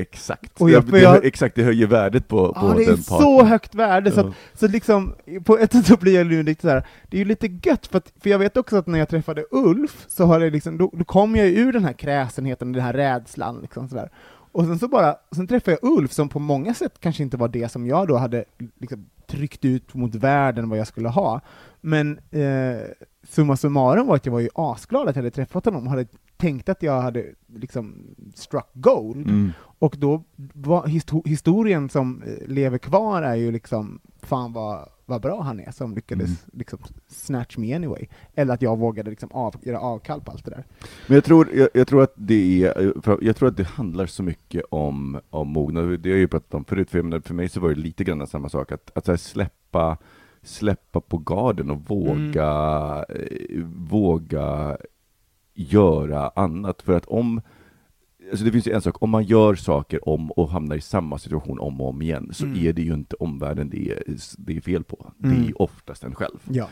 [0.00, 0.60] exakt.
[0.60, 3.02] Och jag- Ja, det, jag- exakt, det höjer värdet på, på Ja, det är den
[3.02, 3.46] så parten.
[3.48, 6.68] högt värde, så, att, så liksom, på ett sätt så blir jag nu lite så
[6.68, 6.86] här.
[7.08, 9.44] det är ju lite gött, för, att, för jag vet också att när jag träffade
[9.50, 12.92] Ulf, så har det liksom, då, då kom jag ur den här kräsenheten, den här
[12.92, 14.10] rädslan, liksom sådär.
[14.52, 17.48] Och sen så bara, sen träffade jag Ulf som på många sätt kanske inte var
[17.48, 18.44] det som jag då hade
[18.80, 21.40] liksom, tryckt ut mot världen vad jag skulle ha.
[21.80, 22.80] Men eh,
[23.28, 26.06] summa summarum var att jag var ju asglad att jag hade träffat honom och hade
[26.40, 27.24] tänkt att jag hade
[27.54, 27.94] liksom
[28.34, 29.26] struck gold.
[29.28, 29.52] Mm.
[29.78, 30.22] Och då
[30.54, 35.60] var histo- historien som eh, lever kvar är ju liksom, fan vad, vad bra han
[35.60, 36.36] är som lyckades Mm.
[36.52, 38.06] liksom snatch me anyway.
[38.34, 40.64] Eller att jag vågade liksom av, göra avkall på allt det där.
[41.06, 44.22] Men jag tror, jag, jag tror att det är, jag tror att det handlar så
[44.22, 47.48] mycket om, om mognad, det har jag ju pratat om förut, för, menar, för mig
[47.48, 49.96] så var det lite grann samma sak, att, att släppa,
[50.42, 52.50] släppa på garden och våga,
[53.08, 54.76] eh, våga
[55.62, 57.40] göra annat, för att om
[58.30, 61.18] Alltså det finns ju en sak, om man gör saker om och hamnar i samma
[61.18, 62.66] situation om och om igen, så Mm.
[62.66, 64.02] är det ju inte omvärlden det är,
[64.38, 65.12] det är fel på.
[65.18, 65.42] Det Mm.
[65.42, 66.38] är ju oftast en själv.
[66.50, 66.68] Ja.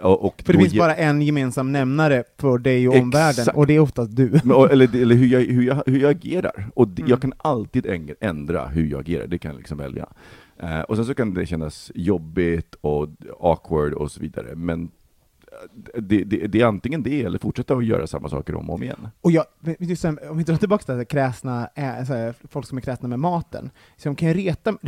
[0.00, 3.04] Och, och För det finns bara en gemensam nämnare för dig och Exakt.
[3.04, 4.40] omvärlden, och det är oftast du.
[4.44, 6.70] Men, och- eller eller hur, jag, hur, jag, hur jag agerar.
[6.74, 7.10] Och det, Mm.
[7.10, 10.06] jag kan alltid ändra hur jag agerar, det kan jag liksom välja.
[10.58, 13.08] Eh, och sen så kan det kännas jobbigt och
[13.40, 14.90] awkward och så vidare, men
[15.94, 18.82] det, det, det är antingen det, eller fortsätta att göra samma saker om och om
[18.82, 19.08] igen.
[19.20, 19.44] Och jag,
[19.78, 21.68] just så om vi drar tillbaka till det här kräsna,
[22.06, 24.72] så här, folk som är kräsna med maten, så de kan ju reta,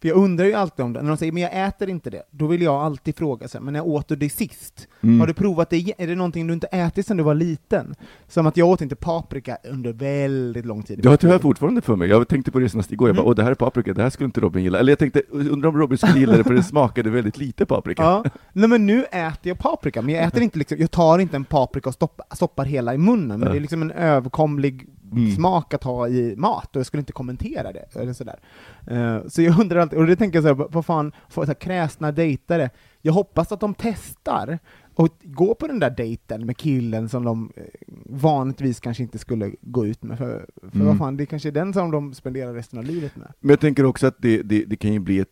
[0.00, 2.22] för jag undrar ju alltid om det, när de säger men jag äter inte det,
[2.30, 4.88] då vill jag alltid fråga sig, men när åt du det sist?
[5.00, 5.20] Mm.
[5.20, 5.94] Har du provat det?
[5.98, 7.94] Är det någonting du inte ätit sedan du var liten?
[8.28, 10.98] Som att jag åt inte paprika under väldigt lång tid.
[11.02, 12.08] Det har jag fortfarande för mig.
[12.08, 13.28] Jag tänkte på det senast igår, jag bara, Mm.
[13.30, 14.78] åh det här är paprika, det här skulle inte Robin gilla.
[14.78, 18.02] Eller jag tänkte, undrar om Robin skulle gilla det för det smakade väldigt lite paprika.
[18.02, 21.36] Ja, nej men nu äter jag paprika, men jag äter inte liksom, jag tar inte
[21.36, 25.30] en paprika och stoppar, stoppar hela i munnen, men det är liksom en överkomlig Mm.
[25.30, 28.38] smak att ha i mat, och jag skulle inte kommentera det, eller sådär.
[28.86, 31.54] Eh, så jag undrar alltid, och det tänker jag såhär, vad fan, får så här
[31.54, 32.70] kräsna dejtare,
[33.02, 34.58] jag hoppas att de testar,
[34.94, 37.62] och gå på den där dejten med killen som de eh,
[38.06, 40.86] vanligtvis kanske inte skulle gå ut med, för, för Mm.
[40.86, 43.32] vad fan, det kanske är den som de spenderar resten av livet med.
[43.40, 45.28] Men jag tänker också att det, det, det kan ju bli ett,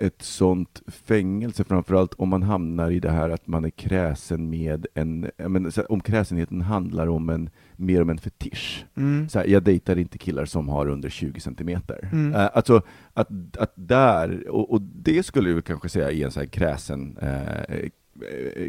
[0.00, 4.86] ett sånt fängelse, framförallt om man hamnar i det här att man är kräsen med
[4.94, 5.30] en,
[5.70, 8.86] så här, om kräsenheten handlar om en, mer om en fetisch.
[8.96, 9.28] Mm.
[9.28, 12.08] Så här, jag dejtar inte killar som har under 20 centimeter.
[12.12, 12.34] Mm.
[12.34, 12.82] Eh, alltså,
[13.12, 17.16] att, att där, och, och det skulle jag kanske säga är en så här kräsen,
[17.16, 17.90] eh,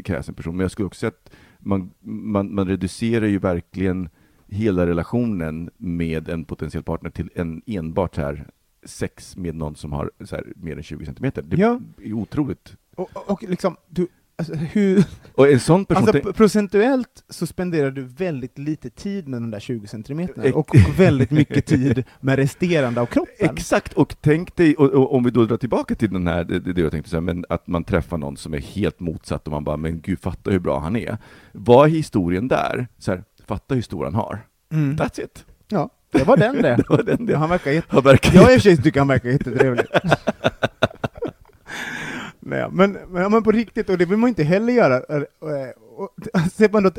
[0.04, 4.10] kräsen person, men jag skulle också säga att man, man, man reducerar ju verkligen
[4.48, 8.48] hela relationen med en potentiell partner till en enbart här
[8.90, 11.42] sex med någon som har så här mer än 20 centimeter.
[11.42, 11.80] Det Ja.
[12.04, 12.76] är otroligt.
[12.96, 15.04] Och, och, och liksom, du, alltså, hur,
[15.36, 16.10] Och en sån person...
[16.10, 20.76] alltså, procentuellt så spenderar du väldigt lite tid med de där 20 centimeterna Ex- och
[20.98, 23.50] väldigt mycket tid med resterande av kroppen.
[23.56, 26.60] Exakt, och tänk dig, och, och, om vi då drar tillbaka till den här, det,
[26.60, 29.64] det jag tänkte säga, men att man träffar någon som är helt motsatt och man
[29.64, 31.18] bara, men gud, fatta hur bra han är.
[31.52, 32.88] Vad är historien där?
[32.98, 34.40] Så här, fatta hur stor han har.
[34.72, 34.96] Mm.
[34.98, 35.46] That's it.
[35.68, 36.76] Ja, det var den det.
[36.76, 37.38] Det var den det.
[37.38, 37.88] Han verkar jätte...
[37.90, 39.86] Han verkar Jag i och för sig tycker han verkar jättetrevlig.
[42.40, 45.00] Nej, men, men, men på riktigt, och det vill man inte heller göra.
[45.40, 45.54] Och,
[45.98, 46.10] och,
[46.54, 46.92] ser man då,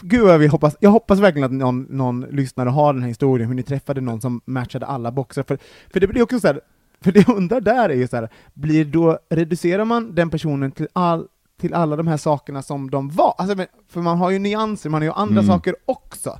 [0.00, 3.48] gud vad vi hoppas, jag hoppas verkligen att någon, någon lyssnare har den här historien,
[3.48, 5.42] hur ni träffade någon som matchade alla boxar.
[5.42, 5.58] För,
[5.92, 6.60] för det blir också så här,
[7.00, 10.72] för det jag undrar där är ju så här, blir då, reducerar man den personen
[10.72, 11.26] till all
[11.60, 13.34] till alla de här sakerna som de var.
[13.38, 15.46] Alltså, för man har ju nyanser, man har ju andra Mm.
[15.46, 16.38] saker också.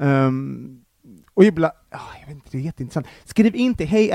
[0.00, 0.81] Ehm,
[1.34, 3.06] och ibland, ah, jag vet inte, det är jätteintressant.
[3.24, 4.12] Skriv in till hej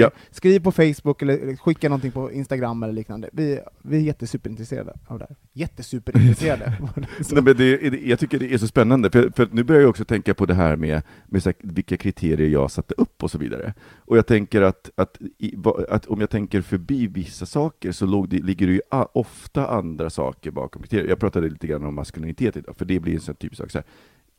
[0.00, 0.10] Ja.
[0.30, 3.30] skriv på Facebook eller skicka någonting på Instagram eller liknande.
[3.32, 5.36] Vi, vi är jättesuperinintresserade av det här.
[5.52, 6.72] Jättesuperinintresserade.
[7.20, 9.90] Så- Nej, men det, jag tycker det är så spännande, för, för nu börjar jag
[9.90, 13.38] också tänka på det här med, med här, vilka kriterier jag satte upp och så
[13.38, 13.74] vidare.
[13.96, 15.54] Och jag tänker att, att, i,
[15.88, 20.10] att om jag tänker förbi vissa saker så det, ligger det ju a, ofta andra
[20.10, 21.08] saker bakom kriterier.
[21.08, 23.70] Jag pratade lite grann om maskulinitet idag, för det blir en sån typisk sak.
[23.70, 23.84] Så här,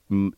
[0.09, 0.33] mm,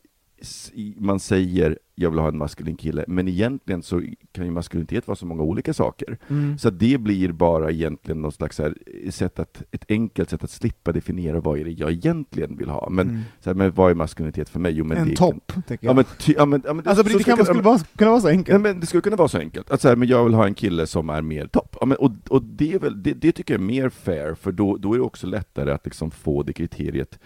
[0.96, 5.16] man säger jag vill ha en maskulin kille, men egentligen så kan ju maskulinitet vara
[5.16, 6.18] så många olika saker.
[6.28, 6.58] Mm.
[6.58, 8.74] Så det blir bara egentligen något slags här,
[9.10, 12.88] sätt att, ett enkelt sätt att slippa definiera vad är det jag egentligen vill ha.
[12.90, 13.20] Men, Mm.
[13.40, 14.72] så här, men vad är maskulinitet för mig?
[14.72, 15.96] Jo, men en det topp, tänker Ja, jag.
[15.96, 18.20] men, ty, ja, men, ja, men alltså, så det kan, skulle- skulle vara, kunna vara
[18.20, 18.60] så Ja, enkelt.
[18.62, 19.70] men det skulle kunna vara så enkelt.
[19.70, 21.76] Att så här, men jag vill ha en kille som är mer topp.
[21.80, 24.52] Ja, men, och och det, är väl, det, det tycker jag är mer fair, för
[24.52, 27.18] då, då är det också lättare att liksom få det kriteriet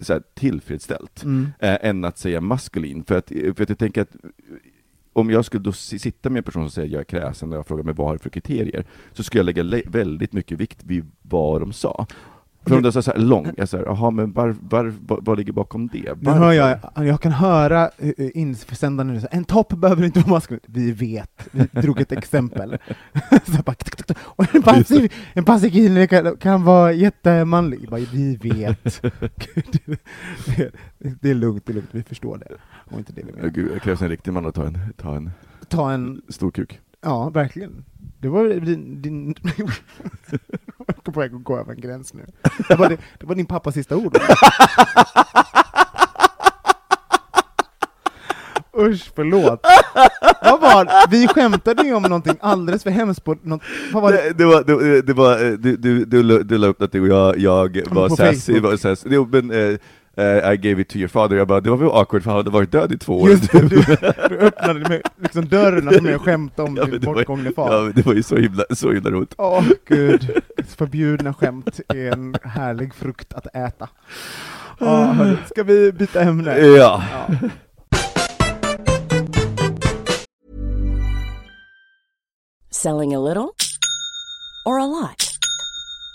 [0.00, 1.46] så här, tillfredsställt, Mm.
[1.58, 3.04] eh, än att säga maskulin.
[3.04, 4.16] För att, för att jag tänker att
[5.12, 7.58] om jag skulle då si- sitta med en person som säger jag är kräsen och
[7.58, 10.84] jag frågar mig vad har du för kriterier, så skulle jag lägga väldigt mycket vikt
[10.84, 12.06] vid vad de sa.
[12.68, 15.38] För om det är så här lång, jag säger, jaha men var, var, vad, vad
[15.38, 16.14] ligger bakom det?
[16.20, 20.60] Nu hör jag, jag kan höra uh, insändaren nu, en topp behöver inte vara maskulin.
[20.66, 22.78] Vi vet, vi drog ett exempel.
[23.46, 24.16] så bara, tuk, tuk, tuk.
[24.24, 27.90] och en passiv, en passiv kille kan, kan vara jättemanlig.
[27.90, 29.02] Bara, vi vet.
[29.54, 29.98] Gud,
[30.46, 30.70] det,
[31.20, 32.48] det är lugnt, det är lugnt, vi förstår det.
[32.92, 33.48] Och inte det vi menar.
[33.48, 35.30] Gud, det krävs en riktig man att ta en, ta en
[35.68, 36.80] Ta en, stor kuk.
[37.02, 37.84] ja verkligen.
[38.20, 39.02] Det var din...
[39.02, 39.34] din
[40.78, 42.26] jag är på väg att gå över en gräns nu.
[42.68, 44.18] Det var, det, det var din pappas sista ord.
[48.78, 49.60] Usch, förlåt.
[50.42, 54.22] Vad var Vi skämtade ju om någonting alldeles för hemskt på något, vad var det?
[54.22, 57.36] Det, det var, det, det var, du, du, du, du la upp någonting och jag,
[57.38, 59.08] jag var sassy, var sassy.
[59.12, 59.78] Jo, men, eh,
[60.18, 62.36] eh, I gave it to your father, jag bara, det var väl awkward för han
[62.38, 63.30] hade varit död i två år.
[63.30, 63.82] Just det, du,
[64.28, 67.50] du öppnade med liksom dörren för mig att skämta om Ja, din det var- bortgångne
[67.56, 67.72] far.
[67.74, 69.34] Ja, det var ju så himla, så himla roligt.
[69.38, 70.30] Åh gud,
[70.76, 73.88] förbjudna skämt är en härlig frukt att äta.
[74.80, 76.58] Hörru, ska vi byta ämne?
[76.58, 77.02] Ja.
[77.12, 77.36] Ja.
[82.70, 83.52] Selling a little
[84.64, 85.27] or a lot?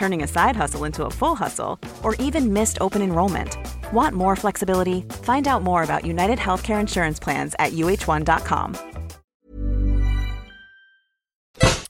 [0.00, 3.56] turning a side hustle into a full hustle, or even missed open enrollment.
[3.92, 5.04] Want more flexibility?
[5.22, 8.74] Find out more about United Healthcare Insurance Plans at uh1.com.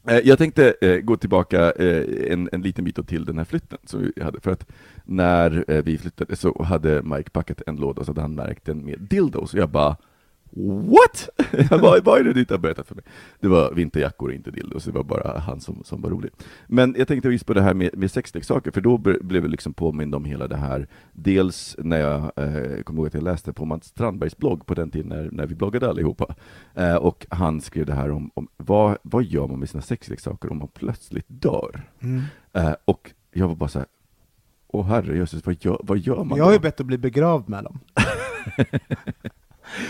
[0.08, 3.78] Eh, jag tänkte eh, gå tillbaka eh, en, en liten bit till den här flytten
[3.84, 4.66] som vi hade, för att
[5.04, 8.84] när eh, vi flyttade så hade Mike packat en låda så hade han märkt den
[8.84, 9.96] med dildos, och jag bara
[10.52, 11.28] What?
[12.04, 13.04] Vad är det du inte har berättat för mig?
[13.40, 16.30] Det var vinterjackor, inte dildos, det var bara han som, som var rolig.
[16.66, 19.50] Men jag tänkte just på det här med, med sexleksaker, för då ble- blev jag
[19.50, 23.52] liksom påmind om hela det här, dels när jag eh, kommer ihåg att jag läste
[23.52, 26.34] på Mats Strandbergs blogg på den tiden när, när vi bloggade allihopa,
[26.74, 30.50] eh, och han skrev det här om, om vad, vad gör man med sina sexleksaker
[30.50, 31.82] om man plötsligt dör?
[32.52, 33.88] Eh, och jag var bara så här,
[34.68, 37.48] åh herre jösses, vad gör, vad gör man Jag har ju bett att bli begravd
[37.48, 37.78] med dem.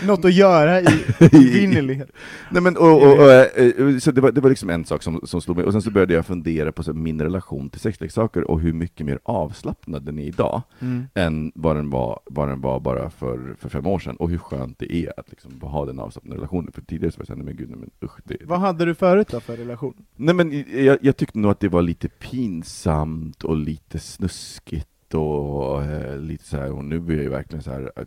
[0.05, 0.85] Något att göra i.
[2.51, 5.21] Nej, men, och, och, och, eh, så det var, det var liksom en sak som,
[5.23, 8.51] som slog mig, och sen så började jag fundera på så, min relation till sexleksaker
[8.51, 11.03] och hur mycket mer avslappnad den är idag, Mm.
[11.13, 14.37] än vad den var, vad den var bara för, för fem år sedan, och hur
[14.37, 16.71] skönt det är att liksom ha den avslappnade relationen.
[16.71, 18.19] För tidigare så var jag såhär, men gud, men usch.
[18.23, 19.93] Det, Vad hade du förut då för relation?
[20.15, 25.83] Nej men jag, jag tyckte nog att det var lite pinsamt och lite snuskigt och
[25.83, 27.91] eh, lite så här, och nu är jag verkligen så här.
[27.95, 28.03] eh,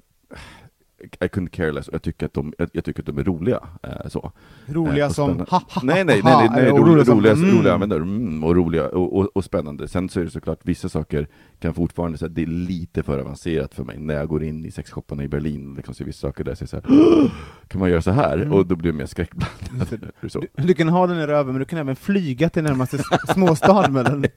[0.98, 3.60] I couldn't care less, och jag tycker att de, jag, tycker att de är roliga.
[3.82, 4.32] Eh, så.
[4.66, 5.50] Roliga Eh, som spännande.
[5.50, 7.58] ha, ha, Nej, nej, ha, nej, nej, nej och roliga, roliga som, roliga, mm.
[7.58, 9.88] roliga användare, mm, och roliga och, och, och spännande.
[9.88, 11.28] Sen så är det såklart, vissa saker
[11.60, 13.98] kan fortfarande säga det är lite för avancerat för mig.
[13.98, 16.76] När jag går in i sexshopparna i Berlin, liksom ser vissa saker där, så så
[16.76, 16.84] här,
[17.68, 18.36] kan man göra så här?
[18.36, 18.52] Mm.
[18.52, 20.10] Och då blir jag mer skräckblandad.
[20.28, 20.40] så.
[20.40, 22.98] Du, du kan ha den i röven, men du kan även flyga till närmaste
[23.34, 24.20] småstad med den.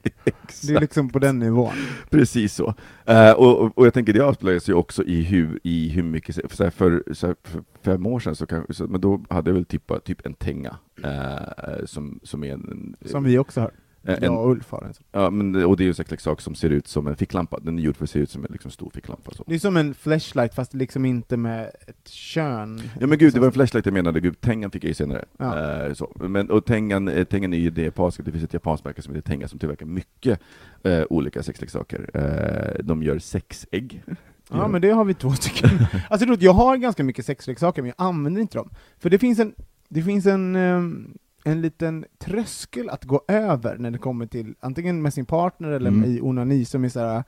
[0.62, 1.72] Det är liksom på den nivån.
[2.10, 2.74] Precis så.
[3.04, 6.70] Eh, och, och, jag tänker det avslöjas ju också i hur, i hur mycket, så
[6.70, 10.04] för, så för fem år sedan, så kanske, så, men då hade jag väl typ,
[10.04, 12.96] typ en tenga, eh, som, som är en...
[13.04, 13.70] Som vi också har.
[14.02, 14.94] en, Jag och Ulf har en.
[15.12, 17.78] Ja, men, och det är ju en sexleksak som ser ut som en ficklampa, den
[17.78, 19.30] är gjord för att se ut som en liksom, stor ficklampa.
[19.34, 19.44] Så.
[19.46, 22.82] Det är som en flashlight fast liksom inte med ett kön.
[23.00, 25.24] Ja men gud, det var en flashlight jag menade, gud, Tengan fick jag ju senare.
[25.38, 25.86] Ja.
[25.86, 26.12] Eh, så.
[26.14, 29.14] Men, och Tengan, eh, Tengan är ju det japanska, det finns ett japanskt märke som
[29.14, 30.40] heter Tenga som tillverkar mycket
[30.82, 32.10] eh, olika sexleksaker.
[32.14, 34.02] Eh, de gör sexägg.
[34.50, 35.70] Ja, men det har vi två stycken.
[36.10, 38.70] Alltså, jag har ganska mycket sexleksaker, men jag använder inte dem.
[38.98, 39.54] För det finns en,
[39.88, 45.02] det finns en, ehm, en liten tröskel att gå över när det kommer till, antingen
[45.02, 46.04] med sin partner eller Mm.
[46.10, 47.24] i onani, som är såhär,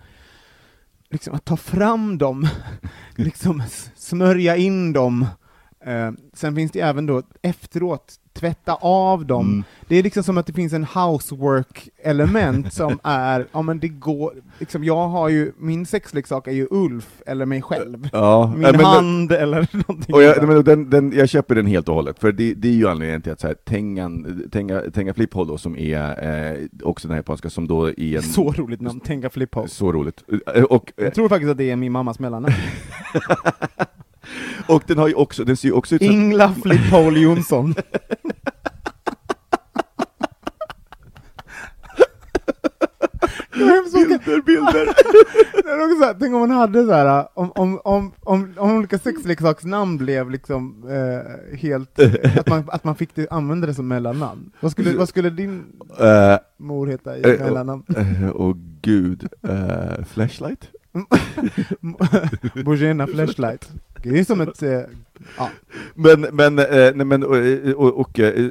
[1.10, 2.46] liksom att ta fram dem,
[3.16, 3.62] liksom
[3.96, 5.26] smörja in dem.
[5.84, 9.46] Eh, sen finns det även då efteråt, tvätta av dem.
[9.46, 9.64] Mm.
[9.88, 14.32] Det är liksom som att det finns en housework-element som är, ja men det går,
[14.58, 18.08] liksom jag har ju, min sexleksak är ju Ulf, eller mig själv.
[18.12, 21.88] Ja, Min men- hand eller någonting Och jag, men den, den, jag köper den helt
[21.88, 25.14] och hållet, för det, det är ju anledningen till att så här, Tengan, Tenga, Tenga
[25.14, 28.22] Flip Holo, som är eh, också den här japanska, som då är en...
[28.22, 29.74] Så roligt namn, Tenga Flip House.
[29.74, 30.24] Så roligt.
[30.70, 32.54] Och, eh, Jag tror faktiskt att det är min mammas mellannamn.
[34.66, 36.10] och den har ju också, den ser ju också ut som...
[36.12, 36.54] Ingla
[36.90, 37.74] Hole Jonsson.
[43.52, 44.86] Bilder, bilder!
[45.64, 48.54] Det är också så här, tänk om man hade så här, om, om, om, om,
[48.56, 51.98] om olika sexleksaksnamn blev liksom eh, helt,
[52.38, 54.50] att man, att man fick det, använda det som mellannamn.
[54.60, 55.64] Vad skulle, vad skulle din
[56.00, 57.82] Eh, mor heta i och- mellannamn?
[57.96, 60.68] eh, Åh gud, eh, Flashlight?
[62.64, 63.68] Bojena Flashlight.
[64.02, 64.80] Det är som ett, eh,
[65.38, 65.50] ja.
[65.94, 67.36] Men, men, eh, nej, men och,
[67.76, 68.48] och, och eh,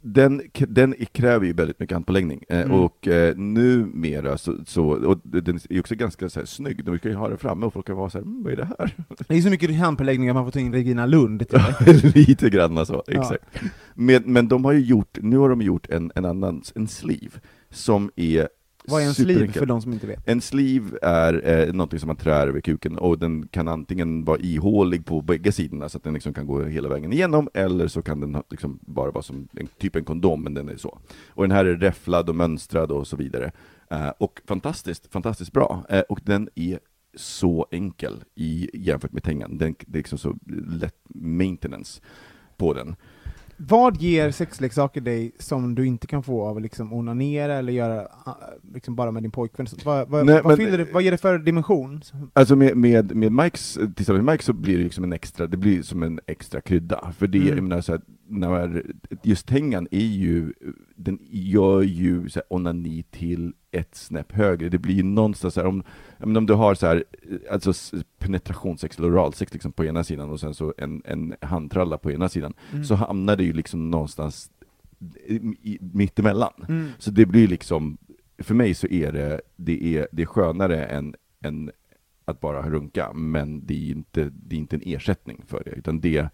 [0.00, 2.72] den, den kräver ju väldigt mycket handpåläggning, eh, Mm.
[2.80, 7.10] och eh, numera så, så, och den är också ganska så här, snygg, de brukar
[7.10, 8.94] ju ha den framme och folk kan vara så här, mm, vad är det här?
[9.28, 12.14] Det är så mycket handpåläggning att man får ta in Regina Lund till det.
[12.16, 13.20] Lite grann så, Ja.
[13.20, 13.44] exakt.
[13.94, 17.40] Men, men de har ju gjort, nu har de gjort en, en annan, en sleeve,
[17.70, 18.48] som är
[18.88, 20.28] Vad är en sleeve för de som inte vet?
[20.28, 24.38] En sleeve är eh, någonting som man trär över kuken, och den kan antingen vara
[24.38, 28.02] ihålig på bägge sidorna, så att den liksom kan gå hela vägen igenom, eller så
[28.02, 30.98] kan den liksom bara vara som en, typ en kondom, men den är så.
[31.28, 33.52] Och den här är räfflad och mönstrad och så vidare.
[33.90, 35.84] Eh, och fantastiskt, fantastiskt bra.
[35.88, 36.78] Eh, och den är
[37.14, 39.58] så enkel i, jämfört med Tengan.
[39.58, 40.36] Den, det är liksom så
[40.80, 42.02] lätt maintenance
[42.56, 42.96] på den.
[43.56, 48.08] Vad ger sexleksaker dig som du inte kan få av att liksom onanera eller göra
[48.24, 48.34] ah,
[48.74, 49.66] liksom bara med din pojkvän?
[49.84, 52.02] Vad, vad, Nej, vad, men- det, vad ger det för dimension?
[52.32, 55.56] Alltså med, med, med Mikes, tillsammans med Mike så blir det liksom en extra, det
[55.56, 57.12] blir som en extra krydda.
[57.18, 57.54] För det, Mm.
[57.54, 58.82] jag menar så här, när,
[59.22, 60.52] just Tengan är ju,
[60.96, 64.68] den gör ju så här, onani till ett snäpp högre.
[64.68, 65.82] Det blir ju någonstans så här, om,
[66.18, 67.04] om du har så här,
[67.50, 67.72] alltså
[68.18, 72.28] penetrationssex eller oralsex liksom på ena sidan och sen så en, en handtralla på ena
[72.28, 72.84] sidan, Mm.
[72.84, 74.50] så hamnar det ju liksom någonstans
[75.80, 76.52] mittemellan.
[76.68, 76.88] Mm.
[76.98, 77.98] Så det blir liksom,
[78.38, 81.70] för mig så är det, det är, det är skönare än, än
[82.24, 86.00] att bara runka, men det är inte, det är inte en ersättning för det, utan
[86.00, 86.28] det,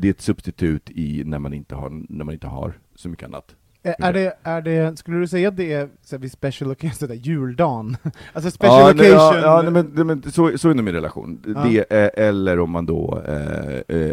[0.00, 3.24] det är ett substitut i när man inte har, när man inte har så mycket
[3.28, 3.54] annat.
[3.82, 6.94] Är, det, är det, skulle du säga att det är så här, vid special occasion,
[6.94, 7.96] sådär, juldagen?
[8.32, 9.12] alltså special Ja, occasion?
[9.12, 11.42] ja, ja nej, men, nej, men så, så är det min relation.
[11.54, 11.64] Ja.
[11.64, 14.12] Det, eller om man då, eh, eh,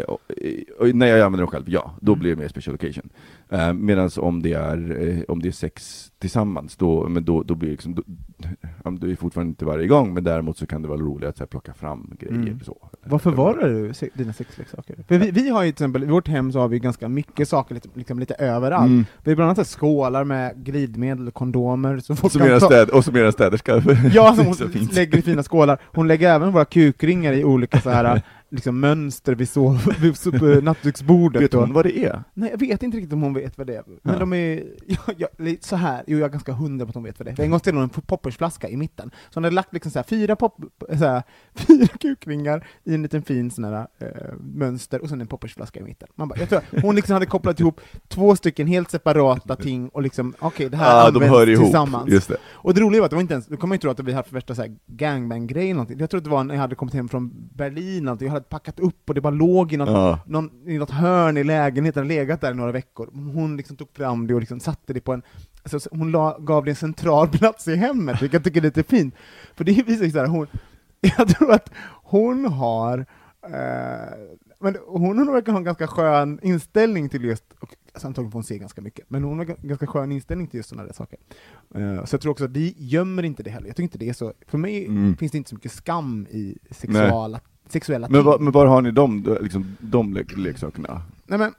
[0.78, 2.20] och när jag använder dem själv, ja, då Mm.
[2.20, 3.08] blir det mer special occasion.
[3.50, 7.54] Eh, Medan om det är, eh, om det är sex tillsammans, då, men då, då
[7.54, 8.02] blir liksom, då,
[8.84, 11.36] ja, då är fortfarande inte varje gång, men däremot så kan det vara roligt att
[11.36, 12.34] så här, plocka fram grejer.
[12.34, 12.60] Mm.
[12.60, 12.76] Så.
[13.04, 14.96] Vad förvarar du se- dina sexleksaker?
[15.08, 17.48] För vi, vi har ju till exempel, i vårt hem så har vi ganska mycket
[17.48, 18.86] saker lite, liksom lite överallt.
[18.90, 19.04] Mm.
[19.24, 22.60] Vi har bland annat så skålar med glidmedel och kondomer som folk Som kan era
[22.60, 23.82] städ, och som era städerska.
[24.12, 25.78] Ja, som Så hon lägger i fina skålar.
[25.84, 30.62] Hon lägger även våra kukringar i olika så här liksom mönster vid, sov, vid sov-
[30.62, 31.42] nattduksbordet.
[31.42, 32.22] Vet hon vad det är?
[32.34, 33.82] Nej, jag vet inte riktigt om hon vet vad det är.
[34.02, 34.18] Men Ja.
[34.20, 36.04] de är, ja, ja, lite så här.
[36.06, 37.36] jo jag är ganska hundra på att hon vet vad det är.
[37.36, 39.98] För En gång ställde hon en poppersflaska i mitten, så hon hade lagt liksom så
[39.98, 40.56] här, fyra, pop,
[40.88, 41.22] så här,
[41.54, 44.06] fyra kukringar i en liten fin sån här, eh,
[44.40, 46.08] mönster, och sen en poppersflaska i mitten.
[46.14, 50.02] Man bara, jag tror hon liksom hade kopplat ihop två stycken helt separata ting, och
[50.02, 51.64] liksom, okej, det här de används hör ihop.
[51.64, 52.08] tillsammans.
[52.10, 52.36] Just det.
[52.50, 54.12] Och det roliga var att det var inte ens, då kommer ju tro att vi
[54.12, 55.98] hade värsta så här gangbang-grej eller någonting.
[55.98, 58.80] Jag tror att det var när jag hade kommit hem från Berlin, jag hade packat
[58.80, 60.20] upp och det bara låg i något, Ja.
[60.26, 63.10] någon, i något hörn i lägenheten, legat där i några veckor.
[63.34, 65.22] Hon liksom tog fram det och liksom satte det på en,
[65.62, 68.82] alltså, hon la, gav det en central plats i hemmet, vilket jag tycker är lite
[68.82, 69.14] fint.
[69.54, 70.46] För det visar ju så här, hon,
[71.00, 71.70] jag tror att
[72.02, 73.06] hon har
[73.42, 78.36] eh, men hon verkar ha en ganska skön inställning till just, och, alltså antagligen får
[78.36, 80.92] hon se ganska mycket, men hon har en ganska skön inställning till just sådana där
[80.94, 81.18] saker.
[81.74, 83.66] Eh, så jag tror också att vi gömmer inte det heller.
[83.66, 85.16] Jag tycker inte det är så, för mig Mm.
[85.16, 87.40] finns det inte så mycket skam i sexuala,
[87.72, 91.02] sexuella Men, var, men var har ni de, liksom, de le leksakerna?
[91.26, 91.54] Nej men,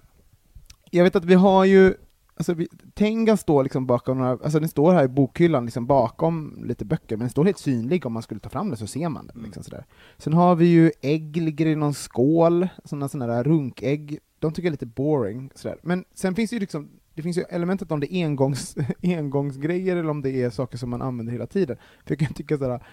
[0.92, 1.94] jag vet att vi har ju,
[2.38, 6.64] alltså vi, Tenga står liksom bakom några, alltså den står här i bokhyllan liksom bakom
[6.66, 9.10] lite böcker, men den står helt synlig om man skulle ta fram den så ser
[9.10, 9.44] man den.
[9.44, 9.86] Liksom sådär.
[10.18, 14.68] Sen har vi ju ägg, ligger i någon skål, sådana sådana där runkägg, de tycker
[14.68, 15.52] jag är lite boring.
[15.56, 15.78] Sådär.
[15.84, 19.96] Men sen finns det ju liksom, det finns ju elementet om det är engångs, engångsgrejer
[19.96, 21.78] eller om det är saker som man använder hela tiden.
[22.06, 22.84] För jag kan tycka sådär,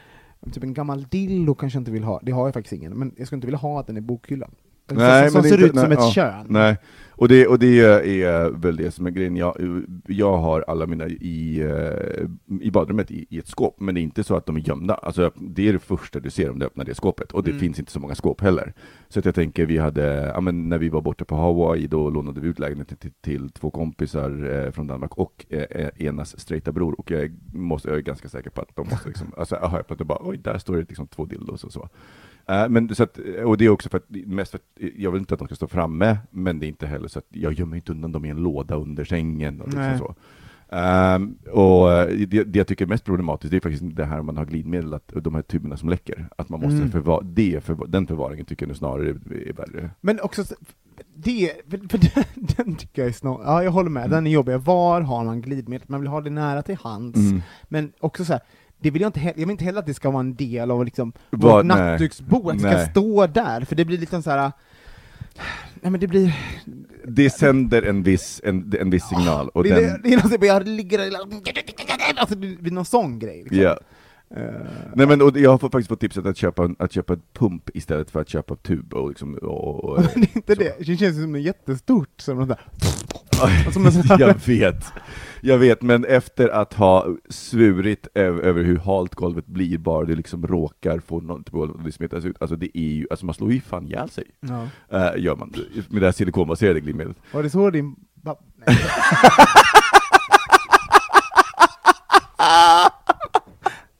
[0.53, 3.13] typ en gammal dildo kanske jag inte vill ha, det har jag faktiskt ingen, men
[3.17, 4.51] jag skulle inte vilja ha den i bokhyllan.
[4.87, 6.47] Den som, som det är ser inte- ut som nej, ett ja, kön.
[6.49, 6.77] Nej,
[7.17, 9.37] och det, och det är väl det som är grejen.
[9.37, 9.57] Jag,
[10.07, 12.27] jag har alla mina i, eh,
[12.61, 14.95] i badrummet i, i ett skåp, men det är inte så att de är gömda.
[14.95, 17.61] Alltså, det är det första du ser om du öppnar det skåpet, och det Mm.
[17.61, 18.73] finns inte så många skåp heller.
[19.09, 22.11] Så att jag tänker, vi hade, ja, men när vi var borta på Hawaii, då
[22.11, 26.73] lånade vi ut lägenheten till, till två kompisar eh, från Danmark och eh, enas straighta
[26.73, 29.69] bror, och jag måste, jag är ganska säker på att de måste liksom, alltså jag
[29.69, 31.89] har öppnat och bara oj, där står det liksom två dildos och så.
[32.49, 35.19] Eh, men så att, och det är också för att, mest för att jag vill
[35.21, 37.77] inte att de ska stå framme, men det är inte heller så att jag gömmer
[37.77, 39.61] inte undan dem i en låda under sängen.
[39.61, 40.15] Och liksom så.
[40.77, 44.23] Ehm, och eh, det, det jag tycker är mest problematiskt, det är faktiskt det här
[44.23, 46.91] man har glidmedel, att de här tuberna som läcker, att man måste Mm.
[46.91, 49.91] förvara, det förva- den förvaringen tycker jag nu snarare är, är värre.
[50.01, 50.55] Men också, så-
[51.15, 52.25] det, för, den,
[52.57, 54.57] den tycker jag är snart, ja jag håller med, den är jobbig.
[54.59, 55.87] Var har man glidmedel?
[55.89, 57.43] Man vill ha det nära till hands, Mm.
[57.69, 58.43] men också så här,
[58.79, 60.71] det vill jag inte heller, jag vill inte heller att det ska vara en del
[60.71, 61.77] av liksom vårt nej.
[61.91, 64.53] nattduksbord, att det ska stå där, för det blir lite så här.
[65.81, 66.37] Nej men det blir...
[67.05, 70.45] Det sänder en viss, en, en viss signal, och det, den, det, det är något
[70.45, 71.11] jag ligger
[72.17, 73.43] alltså blir någon sån grej.
[73.43, 73.59] Liksom.
[73.59, 73.79] ja.
[74.31, 74.43] Eh,
[74.95, 78.11] Nej men och jag har faktiskt fått tipset att köpa, att köpa ett pump istället
[78.11, 80.61] för att köpa tub och liksom, och, och, men det är inte så.
[80.61, 82.61] det, det känns som något jättestort, som något där.
[83.43, 84.85] Här- jag vet,
[85.41, 90.47] jag vet, men efter att ha svurit över, hur halt golvet blir, bara det liksom
[90.47, 93.35] råkar få något på golvet och det smittas ut, alltså det är ju, alltså man
[93.35, 94.69] slår ju fan ihjäl sig, Ja.
[95.15, 95.53] uh, gör man,
[95.89, 97.17] med det här silikonbaserade glidmedlet.
[97.33, 97.97] Var det så din...
[98.25, 98.37] Nej.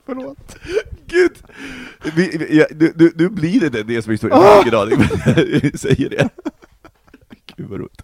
[0.07, 0.57] Förlåt.
[1.07, 1.33] Gud!
[2.17, 4.99] Vi, ja, du, du, du blir det, det som är historien, jag har ingen aning,
[4.99, 5.09] men
[5.63, 6.29] jag säger det.
[7.57, 8.03] Gud vad roligt.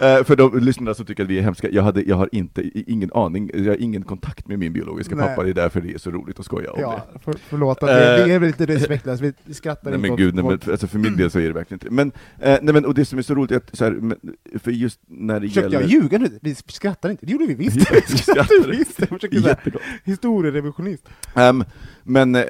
[0.00, 2.62] Eh, för de lyssnarna som tycker att vi är hemska, jag, hade, jag har inte,
[2.92, 5.26] ingen aning, jag har ingen kontakt med min biologiska Nej.
[5.28, 7.18] pappa, det är därför det är så roligt att skoja om Ja, det.
[7.18, 8.26] för, förlåt, att det, Eh.
[8.26, 10.86] det är väl lite respektlöst, vi skrattar Nej inte men åt gud, nej, men, alltså
[10.86, 13.18] för min del så är det verkligen inte Men, eh, nej men, och det som
[13.18, 14.18] är så roligt är att, så här, men,
[14.54, 15.80] för just när det Försökte gäller...
[15.80, 16.38] jag ljuga nu?
[16.42, 17.76] Vi skrattar inte, det gjorde vi visst!
[17.92, 18.98] Vi skrattade visst!
[19.00, 19.80] Jag försökte säga Jättebra.
[20.04, 21.08] historierevisionist.
[21.34, 21.64] Ehm,
[22.02, 22.42] men, eh,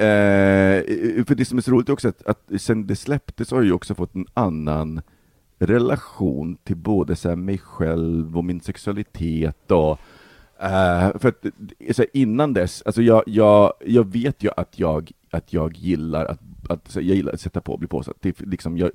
[1.24, 3.64] för det som är så roligt är också att, att sen det släpptes har jag
[3.66, 5.00] ju också fått en annan
[5.58, 9.90] relation till både så här, mig själv och min sexualitet och
[10.60, 14.78] eh, för att eh, så här, innan dess, alltså jag, jag, jag vet ju att
[14.78, 18.16] jag, att jag gillar att, att så jag gillar att sätta på och bli påsatt,
[18.20, 18.90] det, liksom, jag,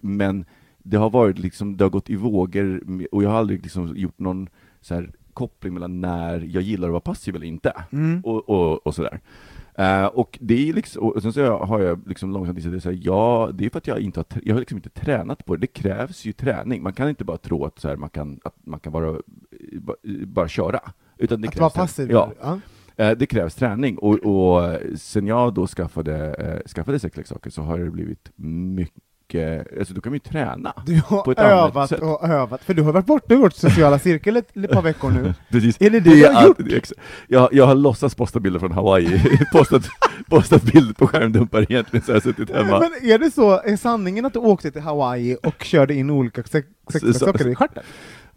[0.00, 0.44] men
[0.78, 2.82] det har varit liksom, det har gått i vågor,
[3.12, 4.48] och jag har aldrig liksom gjort någon
[4.80, 8.20] så här, koppling mellan när jag gillar att vara passiv eller inte, Mm.
[8.24, 9.20] och, och, och sådär.
[9.74, 13.04] Eh, och det är liksom, och sen så har jag liksom långsamt insett att det
[13.04, 15.60] ja, det är för att jag inte har, jag har liksom inte tränat på det.
[15.60, 16.82] Det krävs ju träning.
[16.82, 19.16] Man kan inte bara tro att, så här, man, kan, att man kan bara,
[19.80, 20.80] bara, bara köra.
[21.18, 22.10] Utan det Att krävs vara passiv?
[22.10, 22.32] Ja.
[22.40, 22.60] ja.
[22.96, 27.78] Eh, Det krävs träning och, och sen jag då skaffade, eh, skaffade sexleksaker så har
[27.78, 29.02] det blivit mycket,
[29.34, 30.72] alltså då kan man ju träna.
[30.86, 33.98] Du har På ett övat och övat, för du har varit borta ur vårt sociala
[33.98, 35.34] cirkel ett, ett par veckor nu.
[35.50, 35.76] Precis.
[35.80, 36.56] Är det det du har gjort?
[36.58, 36.92] det exa-
[37.28, 39.22] jag, jag har låtsats posta bilder från Hawaii,
[39.52, 39.82] postat,
[40.30, 42.80] postat bilder på skärmdumpar egentligen så har jag suttit hemma.
[42.80, 46.42] Men är det så, är sanningen att du åkte till Hawaii och körde in olika
[46.42, 47.82] sex- sexleksaker i stjärten?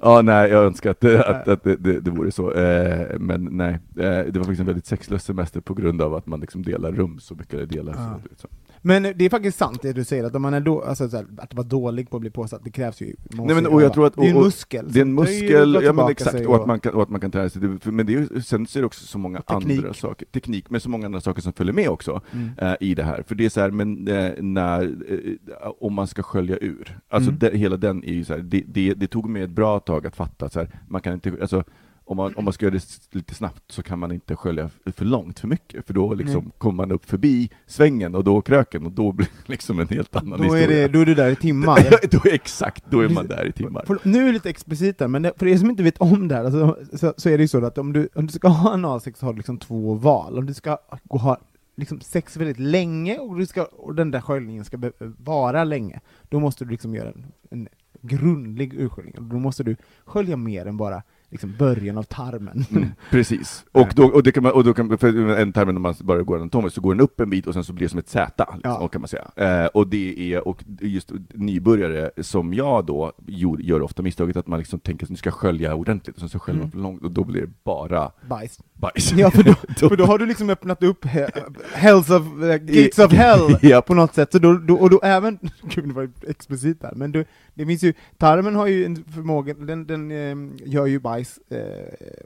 [0.02, 3.43] Ja, nej, jag önskar att det, att, att det, det, det vore så, eh, men
[3.52, 3.72] nej.
[3.74, 6.91] Eh, det var faktiskt en väldigt sexlös semester på grund av att man liksom delar
[6.91, 8.20] rum så mycket, delar Ja.
[8.24, 8.48] så, så.
[8.88, 11.18] Men det är faktiskt sant det du säger, att om man är då, alltså, så
[11.18, 13.94] här, att vara dålig på att bli påsatt, det krävs ju, Nej, men, och jag
[13.94, 14.86] tror att, Det är en och- och- muskel.
[14.90, 17.22] Det är en och muskel, ja men exakt, och att man kan, och att man
[17.22, 17.62] kan träna sig.
[17.62, 20.82] Det- Men det är, sen så är det också så många andra saker, teknik, men
[20.82, 22.50] så många andra saker som följer med också Mm.
[22.58, 23.24] eh, i det här.
[23.28, 27.30] För det är så här, men eh, när, eh, om man ska skölja ur, alltså
[27.30, 27.40] Mm.
[27.40, 30.08] det, hela den är ju så här, det, det, det tog mig ett bra tag
[30.08, 31.64] att fatta att så här, man kan inte, alltså
[32.06, 35.06] om man, om man ska göra det lite snabbt så kan man inte skölja för
[35.06, 36.53] långt för mycket, för då liksom Nej.
[36.58, 40.16] kommer man upp förbi svängen och då kröken och då blir det liksom en helt
[40.16, 40.82] annan Då är, historia.
[40.82, 41.88] det, då är du där i timmar.
[42.12, 43.86] då är exakt, då är man där i timmar.
[43.86, 46.28] För, nu är det lite explicit där, men det, för er som inte vet om
[46.28, 48.47] det här, alltså, så, så är det ju så att om du, om du ska
[48.47, 50.38] ha en analsex så har du liksom två val.
[50.38, 51.38] Om du ska gå ha
[51.76, 55.99] liksom sex väldigt länge och, du ska, och den där sköljningen ska vara länge,
[56.30, 57.68] då måste du liksom göra en, en
[58.01, 59.16] grundlig ursköljning.
[59.30, 59.76] Då måste du
[60.06, 61.03] skölja mer än bara
[61.36, 62.66] liksom början av tarmen.
[62.72, 63.66] Mm, precis.
[63.72, 66.22] Och då, och det kan man, och då kan, för en termen när man bara
[66.22, 68.10] går anatomiskt så går den upp en bit och sen så blir det som ett
[68.10, 68.88] Z, liksom, Ja.
[68.88, 69.26] kan man säga.
[69.36, 74.48] Eh, och det är, och just nybörjare som jag då gjorde, gör ofta misstaget att
[74.48, 76.72] man liksom tänker att nu ska skölja ordentligt, och sen så sköljer man Mm.
[76.72, 78.60] för långt, och då blir det bara Bajs.
[78.74, 79.14] bajs.
[79.14, 79.54] Ja, för då,
[79.90, 81.28] för då har du liksom öppnat upp he,
[81.74, 83.86] hells of, uh, gates of hell Japp.
[83.86, 87.12] på något sätt, så då, då, och då även, gud det var explicit där, men
[87.12, 91.24] du, det finns ju, tarmen har ju en förmåga, den, den eh, gör ju bajs
[91.49, 91.57] eh,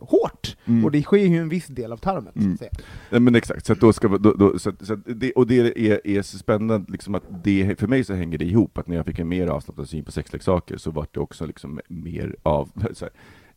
[0.02, 0.86] hårt, Mm.
[0.86, 2.54] och det sker ju en viss del av tarmen, så Mm.
[2.54, 3.20] att säga.
[3.20, 5.60] Men exakt, så att då ska, då, då, så, att- så att det, och det
[5.90, 8.96] är, är så spännande, liksom att det, för mig så hänger det ihop, att när
[8.96, 12.70] jag fick en mer avslappnad syn på sexleksaker så var det också liksom mer av,
[13.02, 13.10] här,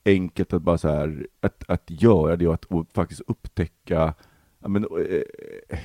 [0.04, 4.14] enkelt att bara så här, att, att göra det och att och faktiskt upptäcka,
[4.66, 5.78] men, eh,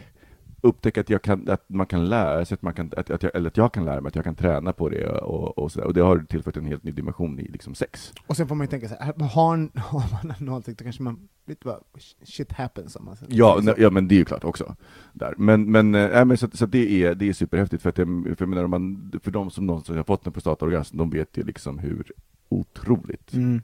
[0.61, 3.35] upptäcka att, jag kan, att man kan lära sig, att man kan, att, att jag,
[3.35, 5.79] eller att jag kan lära mig, att jag kan träna på det och, och, så
[5.79, 5.87] där.
[5.87, 8.13] och det har tillfört en helt ny dimension i liksom sex.
[8.27, 11.27] Och sen får man ju tänka så här, har, har man analsex, då kanske man,
[11.45, 11.79] vet vad,
[12.23, 14.75] shit happens om man säger Ja, nej, ja men det är ju klart också.
[15.13, 15.33] Där.
[15.37, 18.35] Men, men, äh, men så, så det, är, det är superhäftigt, för, att det, för,
[18.39, 21.79] jag menar, man, för de som någonsin har fått en prostataorgasm, de vet ju liksom
[21.79, 22.11] hur
[22.49, 23.61] otroligt Mm.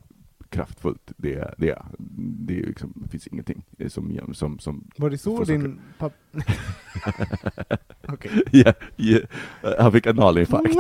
[0.53, 1.53] Kraftfullt det är.
[1.57, 1.85] Det, är.
[2.47, 4.33] det, är liksom, det finns ingenting som...
[4.33, 6.15] som, som Var det så din pappa...
[8.07, 8.43] Okej.
[8.51, 9.19] ja, ja,
[9.79, 10.75] han fick analinfarkt.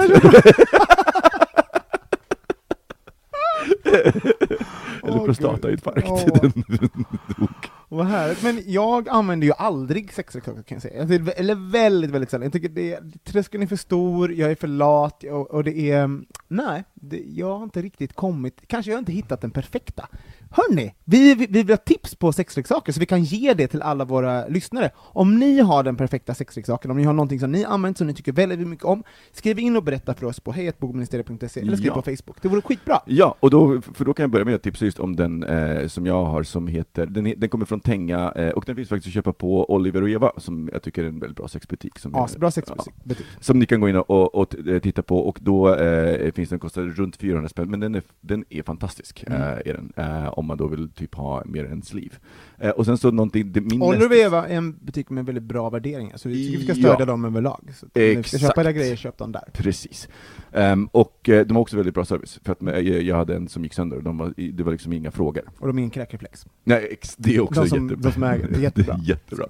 [5.03, 6.41] Eller prostatainfarkt.
[6.41, 7.05] Den, den
[7.37, 7.49] dog.
[7.93, 11.01] Vad härligt, men jag använder ju aldrig sexleksaker kan jag säga.
[11.01, 12.43] Alltså, eller väldigt, väldigt sällan.
[12.43, 16.21] Jag tycker det, tröskeln är för stor, jag är för lat, och, och det är...
[16.47, 18.61] Nej, det, jag har inte riktigt kommit...
[18.67, 20.07] Kanske jag har inte hittat den perfekta.
[20.55, 23.81] Hörni, vi, vi, vi vill ha tips på sexleksaker, så vi kan ge det till
[23.81, 24.91] alla våra lyssnare.
[24.97, 28.13] Om ni har den perfekta sexleksaken, om ni har någonting som ni använt som ni
[28.13, 31.93] tycker väldigt mycket om, skriv in och berätta för oss på hejatbogministeriet.se, eller skriv Ja.
[31.93, 32.37] på Facebook.
[32.41, 32.99] Det vore skitbra.
[33.05, 35.87] Ja, och då, för då kan jag börja med att tipsa just om den eh,
[35.87, 39.07] som jag har som heter, den, den kommer från Tenga, eh, och den finns faktiskt
[39.07, 41.99] att köpa på Oliver och Eva, som jag tycker är en väldigt bra sexbutik.
[41.99, 42.93] Som ja, sexbutik.
[43.39, 46.59] som ni kan gå in och, och, eh, titta på, och då eh, finns den,
[46.59, 49.41] kostar runt 400 spänn, men den är, den är fantastisk, Mm.
[49.41, 52.15] eh, är den, eh, om man då vill typ ha mer än sleeve.
[52.63, 56.17] Eh, och sen så någonting, det, min Oliver nästa- en butik med väldigt bra värderingar,
[56.17, 56.87] så vi tycker vi ska Ja.
[56.93, 57.61] stödja dem överlag.
[57.75, 58.41] Så ni ska Exakt.
[58.43, 59.43] köpa era grejer, köp dem där.
[59.53, 60.07] Precis.
[60.53, 63.63] Ehm, och eh, de har också väldigt bra service, för att jag hade en som
[63.63, 65.43] gick sönder, och de var, det var liksom inga frågor.
[65.59, 66.45] Och de är en kräkreflex.
[66.63, 68.09] Nej, det är också De som- jättebra.
[68.09, 68.99] de som äger jättebra.
[69.03, 69.45] Jättebra.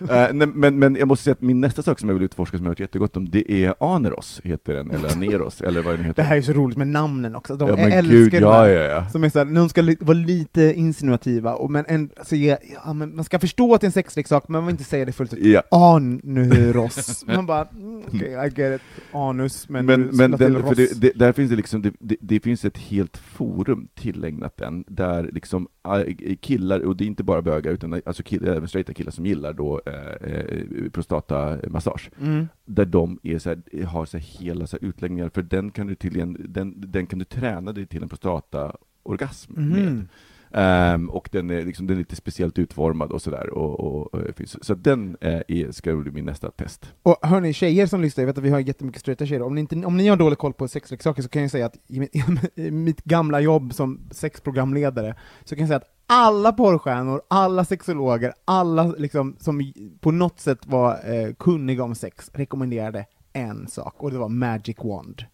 [0.00, 2.56] Eh, nej, men, men jag måste säga att min nästa sak som jag vill utforska,
[2.56, 5.94] som jag har hört jättegott om, det är Aneros, heter den, eller Aneros, eller vad
[5.94, 6.22] den heter.
[6.22, 9.08] Det här är så roligt med namnen också, de, ja, älskar gud, ja, ja, ja.
[9.10, 12.92] Som är såhär, de ska li- vara lite insinuativa, och men, en, alltså, ja, ja,
[12.92, 15.12] men man ska förstå att det är en sexleksak, men man vill inte säga det
[15.12, 15.46] fullt ut.
[15.46, 15.62] Ja.
[15.70, 17.24] Anuros.
[17.26, 19.02] Man bara, mm, okej, I get it.
[19.12, 22.64] Anus, men, Men, men den, för det, det, där finns det liksom, det, det, finns
[22.64, 27.72] ett helt forum tillägnat den, där liksom äh, killar, och det är inte bara bögar,
[27.72, 32.48] utan alltså killar, även straighta killar som gillar då eh, eh, prostatamassage, Mm.
[32.64, 35.86] där de är så här, har så här hela så här utläggningar, för den kan
[35.86, 40.06] du tydligen, den, den kan du träna dig till en prostataorgasm med.
[40.50, 43.50] Um, och den är, liksom, den är lite speciellt utformad och sådär.
[43.50, 46.94] Och, och, och, eh, så den eh, är, ska bli min nästa test.
[47.02, 49.60] Och hörni, tjejer som lyssnar, jag vet att vi har jättemycket straighta tjejer, om ni,
[49.60, 52.10] inte, om ni har dålig koll på sexleksaker så kan jag säga att i mitt,
[52.54, 58.32] i mitt gamla jobb som sexprogramledare, så kan jag säga att alla porrstjärnor, alla sexologer,
[58.44, 64.10] alla liksom, som på något sätt var eh, kunniga om sex rekommenderade en sak, och
[64.10, 65.24] det var Magic Wand.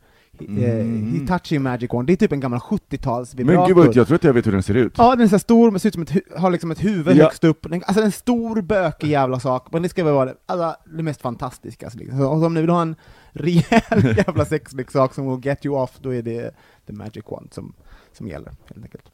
[0.48, 0.64] Mm.
[0.64, 4.14] Eh, Hitachi Magic Wand, det är typ en gammal 70-tals Men gud vad, jag tror
[4.14, 4.94] att jag vet hur den ser ut.
[4.98, 7.24] Ja, den är så stor, ser ut som ett, har liksom ett huvud Ja.
[7.24, 7.66] högst upp.
[7.70, 11.02] Den, alltså en stor bökig jävla sak, men det ska väl vara det, alltså, det
[11.02, 11.86] mest fantastiska.
[11.86, 12.20] Alltså, liksom.
[12.20, 12.96] och om ni vill ha en
[13.32, 16.54] rejäl jävla sexleksak som will get you off, då är det
[16.86, 17.74] the magic wand som,
[18.12, 19.04] som gäller, helt enkelt.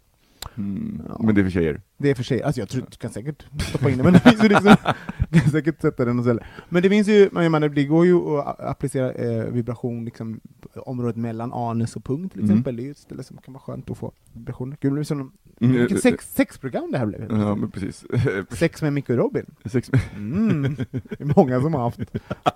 [0.57, 1.03] Mm.
[1.09, 1.21] Ja.
[1.23, 1.81] Men det är för tjejer.
[2.01, 4.21] Det är för sig, alltså jag tror du kan säkert stoppa in den, men det
[4.21, 4.77] finns ju liksom,
[5.33, 6.39] kan säkert sätta den och.
[6.69, 10.41] Men det finns ju, jag menar, det går ju att applicera eh, vibration liksom,
[10.75, 12.51] området mellan anus och pung till Mm.
[12.51, 14.77] exempel, det är ju ett ställe som kan vara skönt att få vibrationer.
[14.81, 15.77] Gud, det blir som, Mm.
[15.77, 17.27] vilket sex, sexprogram det här blev.
[17.31, 18.05] Ja, men precis.
[18.51, 19.45] Sex med Micke och Robin.
[19.65, 20.77] Sex, Mm.
[20.91, 22.01] Det är många som har haft.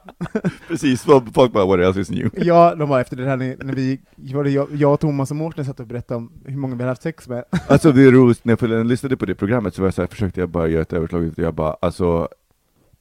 [0.68, 1.02] precis,
[1.34, 2.30] folk bara what else is new?
[2.36, 5.86] Ja, de var efter det här när, vi, jag, jag, Thomas och Mårten satt och
[5.86, 7.44] berättade om hur många vi hade haft sex med.
[7.68, 10.06] Alltså det är roligt, när jag lyssnade på det programmet så, var jag så här,
[10.06, 12.28] försökte jag bara göra ett överslag, och jag bara, alltså,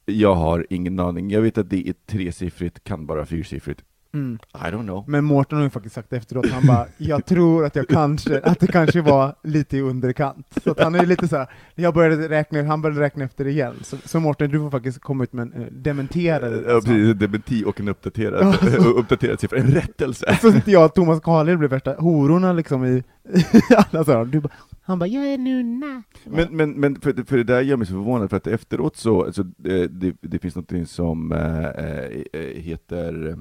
[0.06, 1.30] jag har ingen aning.
[1.30, 3.84] Jag vet att det är tresiffrigt, kan vara fyrsiffrigt.
[4.14, 4.40] Mm.
[4.54, 5.04] I don't know.
[5.08, 8.60] Men Mårten har ju faktiskt sagt efteråt, han bara, jag tror att jag kanske, att
[8.60, 10.48] det kanske var lite i underkant.
[10.64, 13.76] Så han är lite så här, jag började räkna, han började räkna efter igen.
[13.82, 17.18] Så, så Mårten, du får faktiskt komma ut med en eh, dementerad Ja, precis, en
[17.18, 18.56] dementi och en uppdaterad,
[18.96, 20.38] uppdaterad siffra, en rättelse.
[20.42, 23.04] Så inte jag och Thomas Karlhed blev värsta hororna liksom i,
[23.34, 23.44] i
[23.76, 24.26] alla så här.
[24.26, 24.54] Du bara,
[24.92, 26.04] han bara, jag är nunna.
[26.26, 29.26] Men, men, men för, för det där gör mig så förvånad, för att efteråt så,
[29.26, 29.88] alltså, det,
[30.22, 33.38] det, finns något som äh, heter,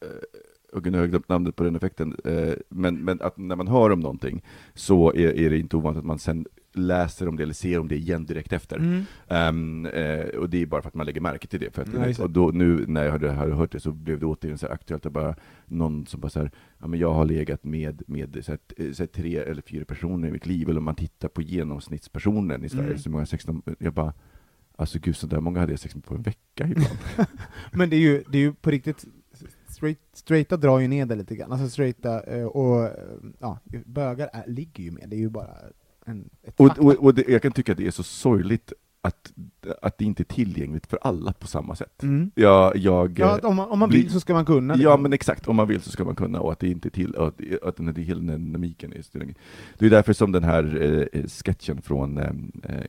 [0.00, 0.08] äh,
[0.72, 2.16] och nu har jag glömt namnet på den effekten,
[2.68, 4.44] men, men att när man hör om någonting
[4.74, 6.46] så är, är det inte ovanligt att man sen
[6.76, 8.76] läser om det eller ser om det igen direkt efter.
[8.76, 9.04] Mm.
[9.28, 11.70] Ehm, eh, och det är bara för att man lägger märke till det.
[11.74, 12.22] För att, det.
[12.22, 15.02] och då, nu när jag hade, hade hört det så blev det återigen så aktuellt,
[15.02, 15.34] det bara
[15.66, 19.02] någon som bara så här, ja, men jag har legat med, med så här, så
[19.02, 22.68] här, tre eller fyra personer i mitt liv, eller om man tittar på genomsnittspersonen i
[22.68, 22.98] Sverige, Mm.
[22.98, 24.12] så många 16, jag bara,
[24.76, 26.98] alltså gud, så där många hade jag sex med på en vecka ibland.
[27.72, 29.04] Men det är ju, det är ju på riktigt,
[29.68, 32.92] straight, straighta drar ju ner det lite grann, alltså straighta eh, och eh,
[33.38, 35.56] ja, bögar är, ligger ju med, det är ju bara
[36.06, 38.72] en, och och, och det, jag kan tycka att det är så sorgligt
[39.06, 39.32] att,
[39.82, 42.02] att det inte är tillgängligt för alla på samma sätt.
[42.02, 42.30] Mm.
[42.34, 44.74] Jag, jag, Ja, om man, om man vill så ska man kunna.
[44.74, 45.02] Ja liksom.
[45.02, 47.16] men exakt, om man vill så ska man kunna, och att det inte är till,
[47.16, 49.34] att, att den här hela dynamiken är styrning.
[49.78, 50.82] Det är därför som den här
[51.12, 52.30] eh, sketchen från eh,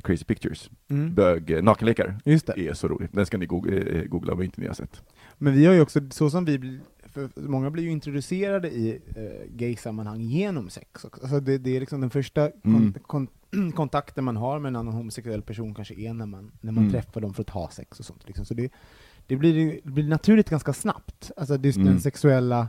[0.03, 1.13] Crazy Pictures, Mm.
[1.13, 2.67] bög, eh, nakenlekar, det.
[2.67, 3.09] är så rolig.
[3.11, 5.01] Den ska ni googla, eh, googla om inte ni har sett.
[5.37, 6.79] Men vi har ju också, så som vi
[7.17, 11.21] för många blir ju introducerade i eh, gay-sammanhang genom sex också.
[11.21, 12.93] Alltså det, det är liksom den första Mm.
[13.01, 13.27] kon,
[13.75, 16.93] kontakten man har med en annan homosexuell person kanske är när man, när man Mm.
[16.93, 18.23] träffar dem för att ha sex och sånt.
[18.27, 18.45] Liksom.
[18.45, 18.71] Så det,
[19.27, 21.87] det, blir, det blir naturligt ganska snabbt, alltså är Mm.
[21.87, 22.67] den sexuella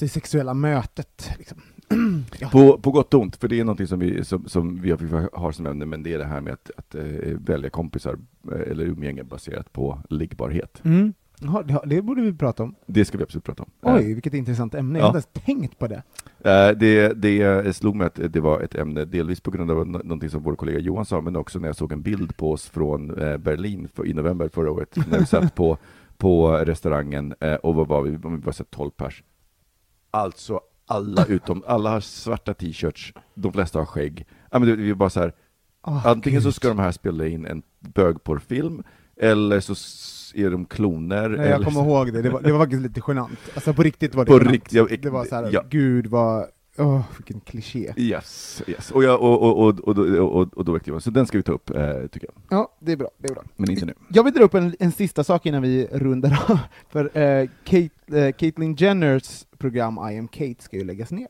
[0.00, 1.30] det sexuella mötet.
[1.38, 1.58] Liksom.
[2.38, 2.48] ja.
[2.48, 5.52] På, på gott och ont, för det är någonting som vi, som, som vi har,
[5.52, 7.02] som ämne, men det är det här med att, att eh,
[7.38, 8.18] välja kompisar
[8.52, 10.80] eh, eller umgänge baserat på liggbarhet.
[10.84, 11.12] Mm.
[11.42, 12.74] Jaha, det, borde vi prata om.
[12.86, 13.70] Det ska vi absolut prata om.
[13.82, 14.98] Oj, vilket intressant ämne.
[14.98, 15.18] Jag har Ja.
[15.18, 16.02] inte ens tänkt på det.
[16.50, 19.98] Eh, Det, det slog mig att det var ett ämne, delvis på grund av nå-
[19.98, 22.68] någonting som vår kollega Johan sa, men också när jag såg en bild på oss
[22.68, 25.78] från eh, Berlin i november förra året, när vi satt på,
[26.16, 28.10] på restaurangen, eh, och vad var vi?
[28.10, 29.22] Vi var så 12 pers.
[30.10, 34.26] Alltså, alla utom, alla har svarta t-shirts, de flesta har skägg.
[34.50, 35.32] Ja, men det, vi var bara så här,
[35.86, 36.54] Åh, antingen så Gud.
[36.54, 38.82] ska de här spela in en bögporrfilm,
[39.20, 39.74] eller så
[40.34, 41.28] är de kloner.
[41.28, 43.38] Nej, jag kommer så- ihåg det, det var, det var faktiskt lite genant.
[43.54, 45.64] Alltså på riktigt var det På riktigt, ja, Det var så här, ja.
[45.70, 46.46] gud vad,
[46.78, 47.92] åh vilken kliché.
[47.96, 48.90] Yes, yes.
[48.90, 51.42] Och, jag, och, och, och, och, och, och då väckte jag Så den ska vi
[51.42, 52.58] ta upp, eh, tycker jag.
[52.58, 53.42] Ja, det är bra, det är bra.
[53.56, 53.94] Men inte nu.
[54.08, 56.58] Jag vill dra upp en, en sista sak innan vi rundar av,
[56.88, 61.28] för eh, Kate, eh, Caitlyn Jenners program I am Kate ska ju läggas ner.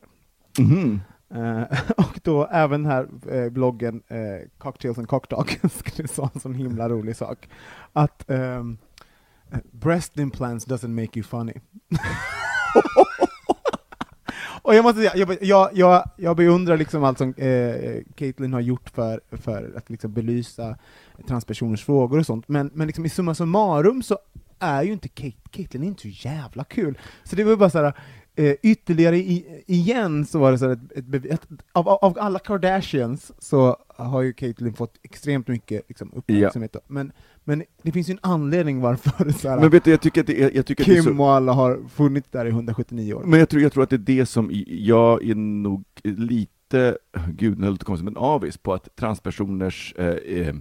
[0.59, 0.93] Mhm.
[0.93, 0.99] Eh,
[1.35, 1.63] Eh,
[1.97, 6.89] och då även här eh, bloggen eh, Cocktails and Cocktalk skulle sa en sån himla
[6.89, 7.49] rolig sak,
[7.93, 8.77] att um,
[9.71, 11.53] breast implants doesn't make you funny.
[14.61, 18.59] Och jag måste säga, jag, jag, jag, jag beundrar liksom allt som eh, Caitlyn har
[18.59, 20.77] gjort för, för att liksom belysa
[21.27, 24.17] transpersoners frågor och sånt, men, men liksom i summa summarum så
[24.59, 26.97] är ju inte Kate, Caitlyn är inte så jävla kul.
[27.23, 27.93] Så det var bara såhär,
[28.39, 33.31] eh, ytterligare i, igen så var det så här ett, ett, av, av alla Kardashians
[33.39, 36.79] så har ju Caitlyn fått extremt mycket liksom, uppmärksamhet, då.
[36.87, 37.11] men,
[37.43, 40.27] men det finns ju en anledning varför så här, Men vet du, jag tycker att
[40.27, 42.49] det är, jag tycker att det är Kim så, och alla har funnits där i
[42.49, 43.23] 179 år.
[43.23, 47.57] Men jag tror, jag tror att det är det som, jag är nog lite gud,
[47.61, 50.55] det lite konstigt, men avis på att transpersoners eh, eh,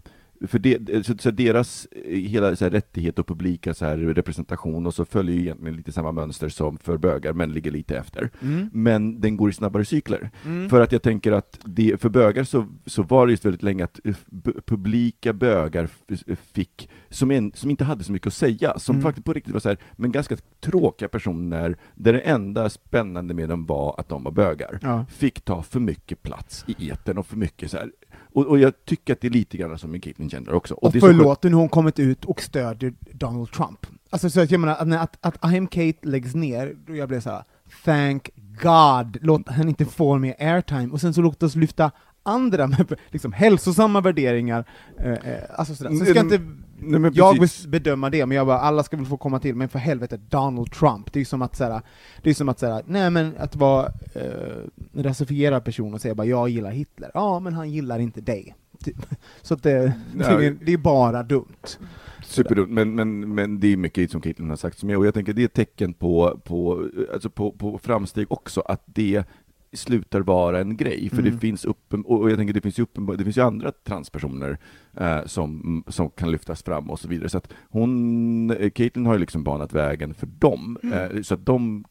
[0.47, 4.87] för det, så, så deras eh, hela så här, rättighet och publika så här, representation
[4.87, 8.31] och så följer ju egentligen lite samma mönster som för bögar, men ligger lite efter.
[8.43, 8.71] Mm.
[8.73, 10.31] Men den går i snabbare cykler.
[10.71, 13.85] För att jag tänker att det, för bögar så, så var det just väldigt länge
[13.85, 14.15] att eh,
[14.67, 15.89] publika bögar
[16.53, 19.03] fick, som, en, som inte hade så mycket att säga, som Mm.
[19.03, 23.49] faktiskt på riktigt var så här, men ganska tråkiga personer, där det enda spännande med
[23.49, 25.05] dem var att de var bögar Ja.
[25.09, 27.91] fick ta för mycket plats i etern och för mycket så här.
[28.39, 30.75] Och, och jag tycker att det är lite grann som med Caitlyn Jenner också.
[30.75, 33.87] Och det är så förlåt, nu har hon kommit ut och stödjer Donald Trump.
[34.11, 37.09] Alltså så att jag menar, att, att, att I am Kate läggs ner, då jag
[37.09, 37.45] blev så här:
[37.85, 38.31] thank
[38.63, 41.91] God, låt henne inte få mer airtime, och sen så låt oss lyfta
[42.23, 44.65] andra med liksom, hälsosamma värderingar.
[44.99, 45.91] Eh, eh, alltså sådär.
[45.91, 46.41] Så ska Nej, inte
[46.81, 49.69] Nej, jag bes- bedöma det, men jag bara, alla ska väl få komma till, men
[49.69, 51.83] för helvete, Donald Trump, det är som att såhär,
[52.23, 54.23] det är som att säga, nej men att vara eh,
[54.95, 58.55] en rasifierad person och säga bara jag gillar Hitler, ja men han gillar inte dig.
[58.85, 58.97] Typ.
[59.43, 60.57] Så att det, det, är, Nej.
[60.63, 61.79] det är bara dumt.
[62.25, 65.15] Superdumt, men, men, men det är mycket som Caitlyn har sagt som jag, och jag
[65.15, 69.25] tänker det är ett tecken på, på, alltså på, på framsteg också, att det
[69.73, 71.33] slutar vara en grej, för Mm.
[71.33, 74.59] det finns uppen, och jag tänker det finns ju uppenbar, det finns ju andra transpersoner
[74.97, 79.13] eh, som, som kan lyftas fram och så vidare, så att hon, eh, Caitlyn har
[79.15, 81.85] ju liksom banat vägen för dem, eh, så att de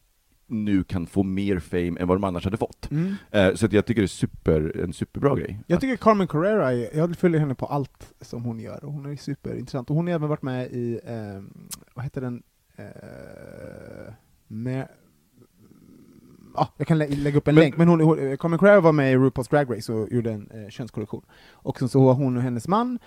[0.49, 2.89] nu kan få mer fame än vad de annars hade fått.
[3.31, 5.59] Eh, så att jag tycker det är super, en superbra grej.
[5.67, 9.05] Jag tycker Carmen Carrera, är, jag följer henne på allt som hon gör, och hon
[9.05, 9.89] är superintressant.
[9.89, 11.43] Och hon har även varit med i, eh,
[11.93, 12.43] vad heter den,
[12.75, 14.13] eh,
[14.47, 14.87] med,
[16.57, 18.91] Ja, jag kan lä lägga upp en Men- länk, men hon, hon, Carmen Carrera var
[18.91, 21.21] med i RuPaul's Drag Race och gjorde en eh, könskorrektion.
[21.51, 22.99] Och sen så var hon och hennes man,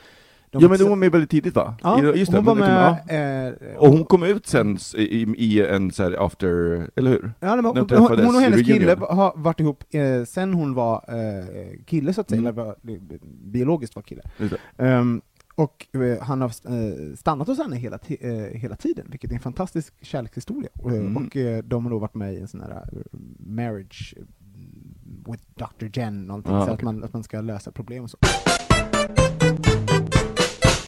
[0.53, 1.74] de ja men hon var med väldigt tidigt va?
[1.82, 3.55] Ja, just hon var det kommer- med...
[3.59, 3.68] ja.
[3.70, 6.48] Eh, Och hon kom ut sen i, i en så här after,
[6.96, 7.32] eller hur?
[7.40, 7.88] Ja, men hon, hon,
[8.24, 12.28] hon och hennes kille har varit ihop eh, sen hon var eh, kille, så att
[12.28, 12.59] säga, Mm.
[12.59, 12.76] eller var,
[13.51, 14.22] biologiskt var kille.
[14.38, 14.84] Just det.
[14.86, 15.20] Ehm,
[15.55, 19.40] och eh, han har eh, stannat hos henne hela, eh, hela tiden, vilket är en
[19.40, 20.70] fantastisk kärlekshistoria.
[20.84, 21.16] Mm.
[21.16, 22.88] Och de har då varit med i en sån här
[23.38, 24.14] marriage
[25.26, 25.98] with Dr.
[25.98, 26.84] Jen, någonting, Ah, så att, okej.
[26.84, 28.16] man, att man ska lösa problem och så.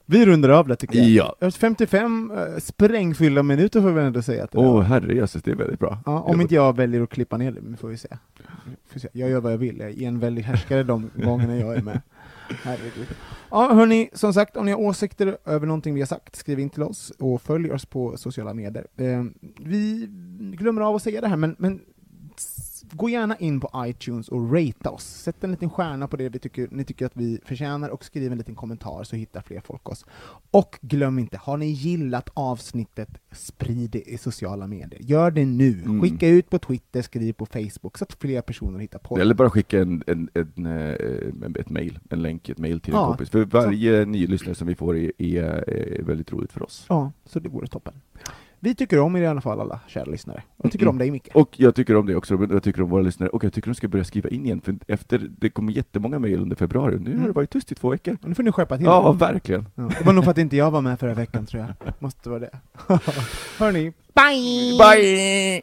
[0.06, 1.08] Vi rundar av det tycker jag.
[1.08, 1.36] Ja.
[1.38, 4.82] Jag har 55 eh, sprängfyllda minuter får vi ändå säga att det Åh var.
[4.82, 5.98] herrejösses, det är väldigt bra.
[6.06, 8.08] Ja, om inte jag väljer att klippa ner det, får vi se.
[8.86, 9.08] Får se.
[9.12, 12.00] Jag gör vad jag vill, jag är en väldig härskare de gångerna jag är med.
[12.62, 13.06] Herregud.
[13.54, 16.70] Ja, hörni, som sagt, om ni har åsikter över någonting vi har sagt, skriv in
[16.70, 18.86] till oss och följ oss på sociala medier.
[18.96, 19.24] Eh,
[19.60, 20.08] vi
[20.58, 21.80] glömmer av att säga det här, men, men
[22.92, 25.04] gå gärna in på iTunes och rate oss.
[25.04, 28.32] Sätt en liten stjärna på det vi tycker, ni tycker att vi förtjänar och skriv
[28.32, 30.04] en liten kommentar så hittar fler folk oss.
[30.50, 35.00] Och glöm inte, har ni gillat avsnittet, sprid det i sociala medier.
[35.02, 35.82] Gör det nu.
[35.84, 36.02] Mm.
[36.02, 39.18] Skicka ut på Twitter, skriv på Facebook så att fler personer hittar på.
[39.18, 43.00] Eller bara skicka en, en, en, eh, ett mail, en länk, ett mail till en
[43.00, 43.30] Ja, kompis.
[43.30, 46.86] För varje ny lyssnare som vi får är, är, är väldigt roligt för oss.
[46.88, 47.94] Ja, så det vore toppen.
[48.64, 50.42] Vi tycker om er i alla fall, alla kära lyssnare.
[50.62, 50.94] Jag tycker Mm.
[50.94, 51.28] om dig Micke.
[51.34, 53.68] Och jag tycker om det också, men jag tycker om våra lyssnare, och jag tycker
[53.70, 57.10] de ska börja skriva in igen, för efter, det kommer jättemånga mejl under februari, nu
[57.10, 57.26] har Mm.
[57.26, 58.16] det varit tyst i två veckor.
[58.22, 59.18] Nu får ni skärpa till Ja, er.
[59.18, 59.66] verkligen.
[59.74, 61.92] Ja, Det var nog för att inte jag var med förra veckan tror jag.
[61.98, 62.50] Måste vara det.
[63.58, 64.78] Hörni, bye!
[64.78, 65.62] Bye!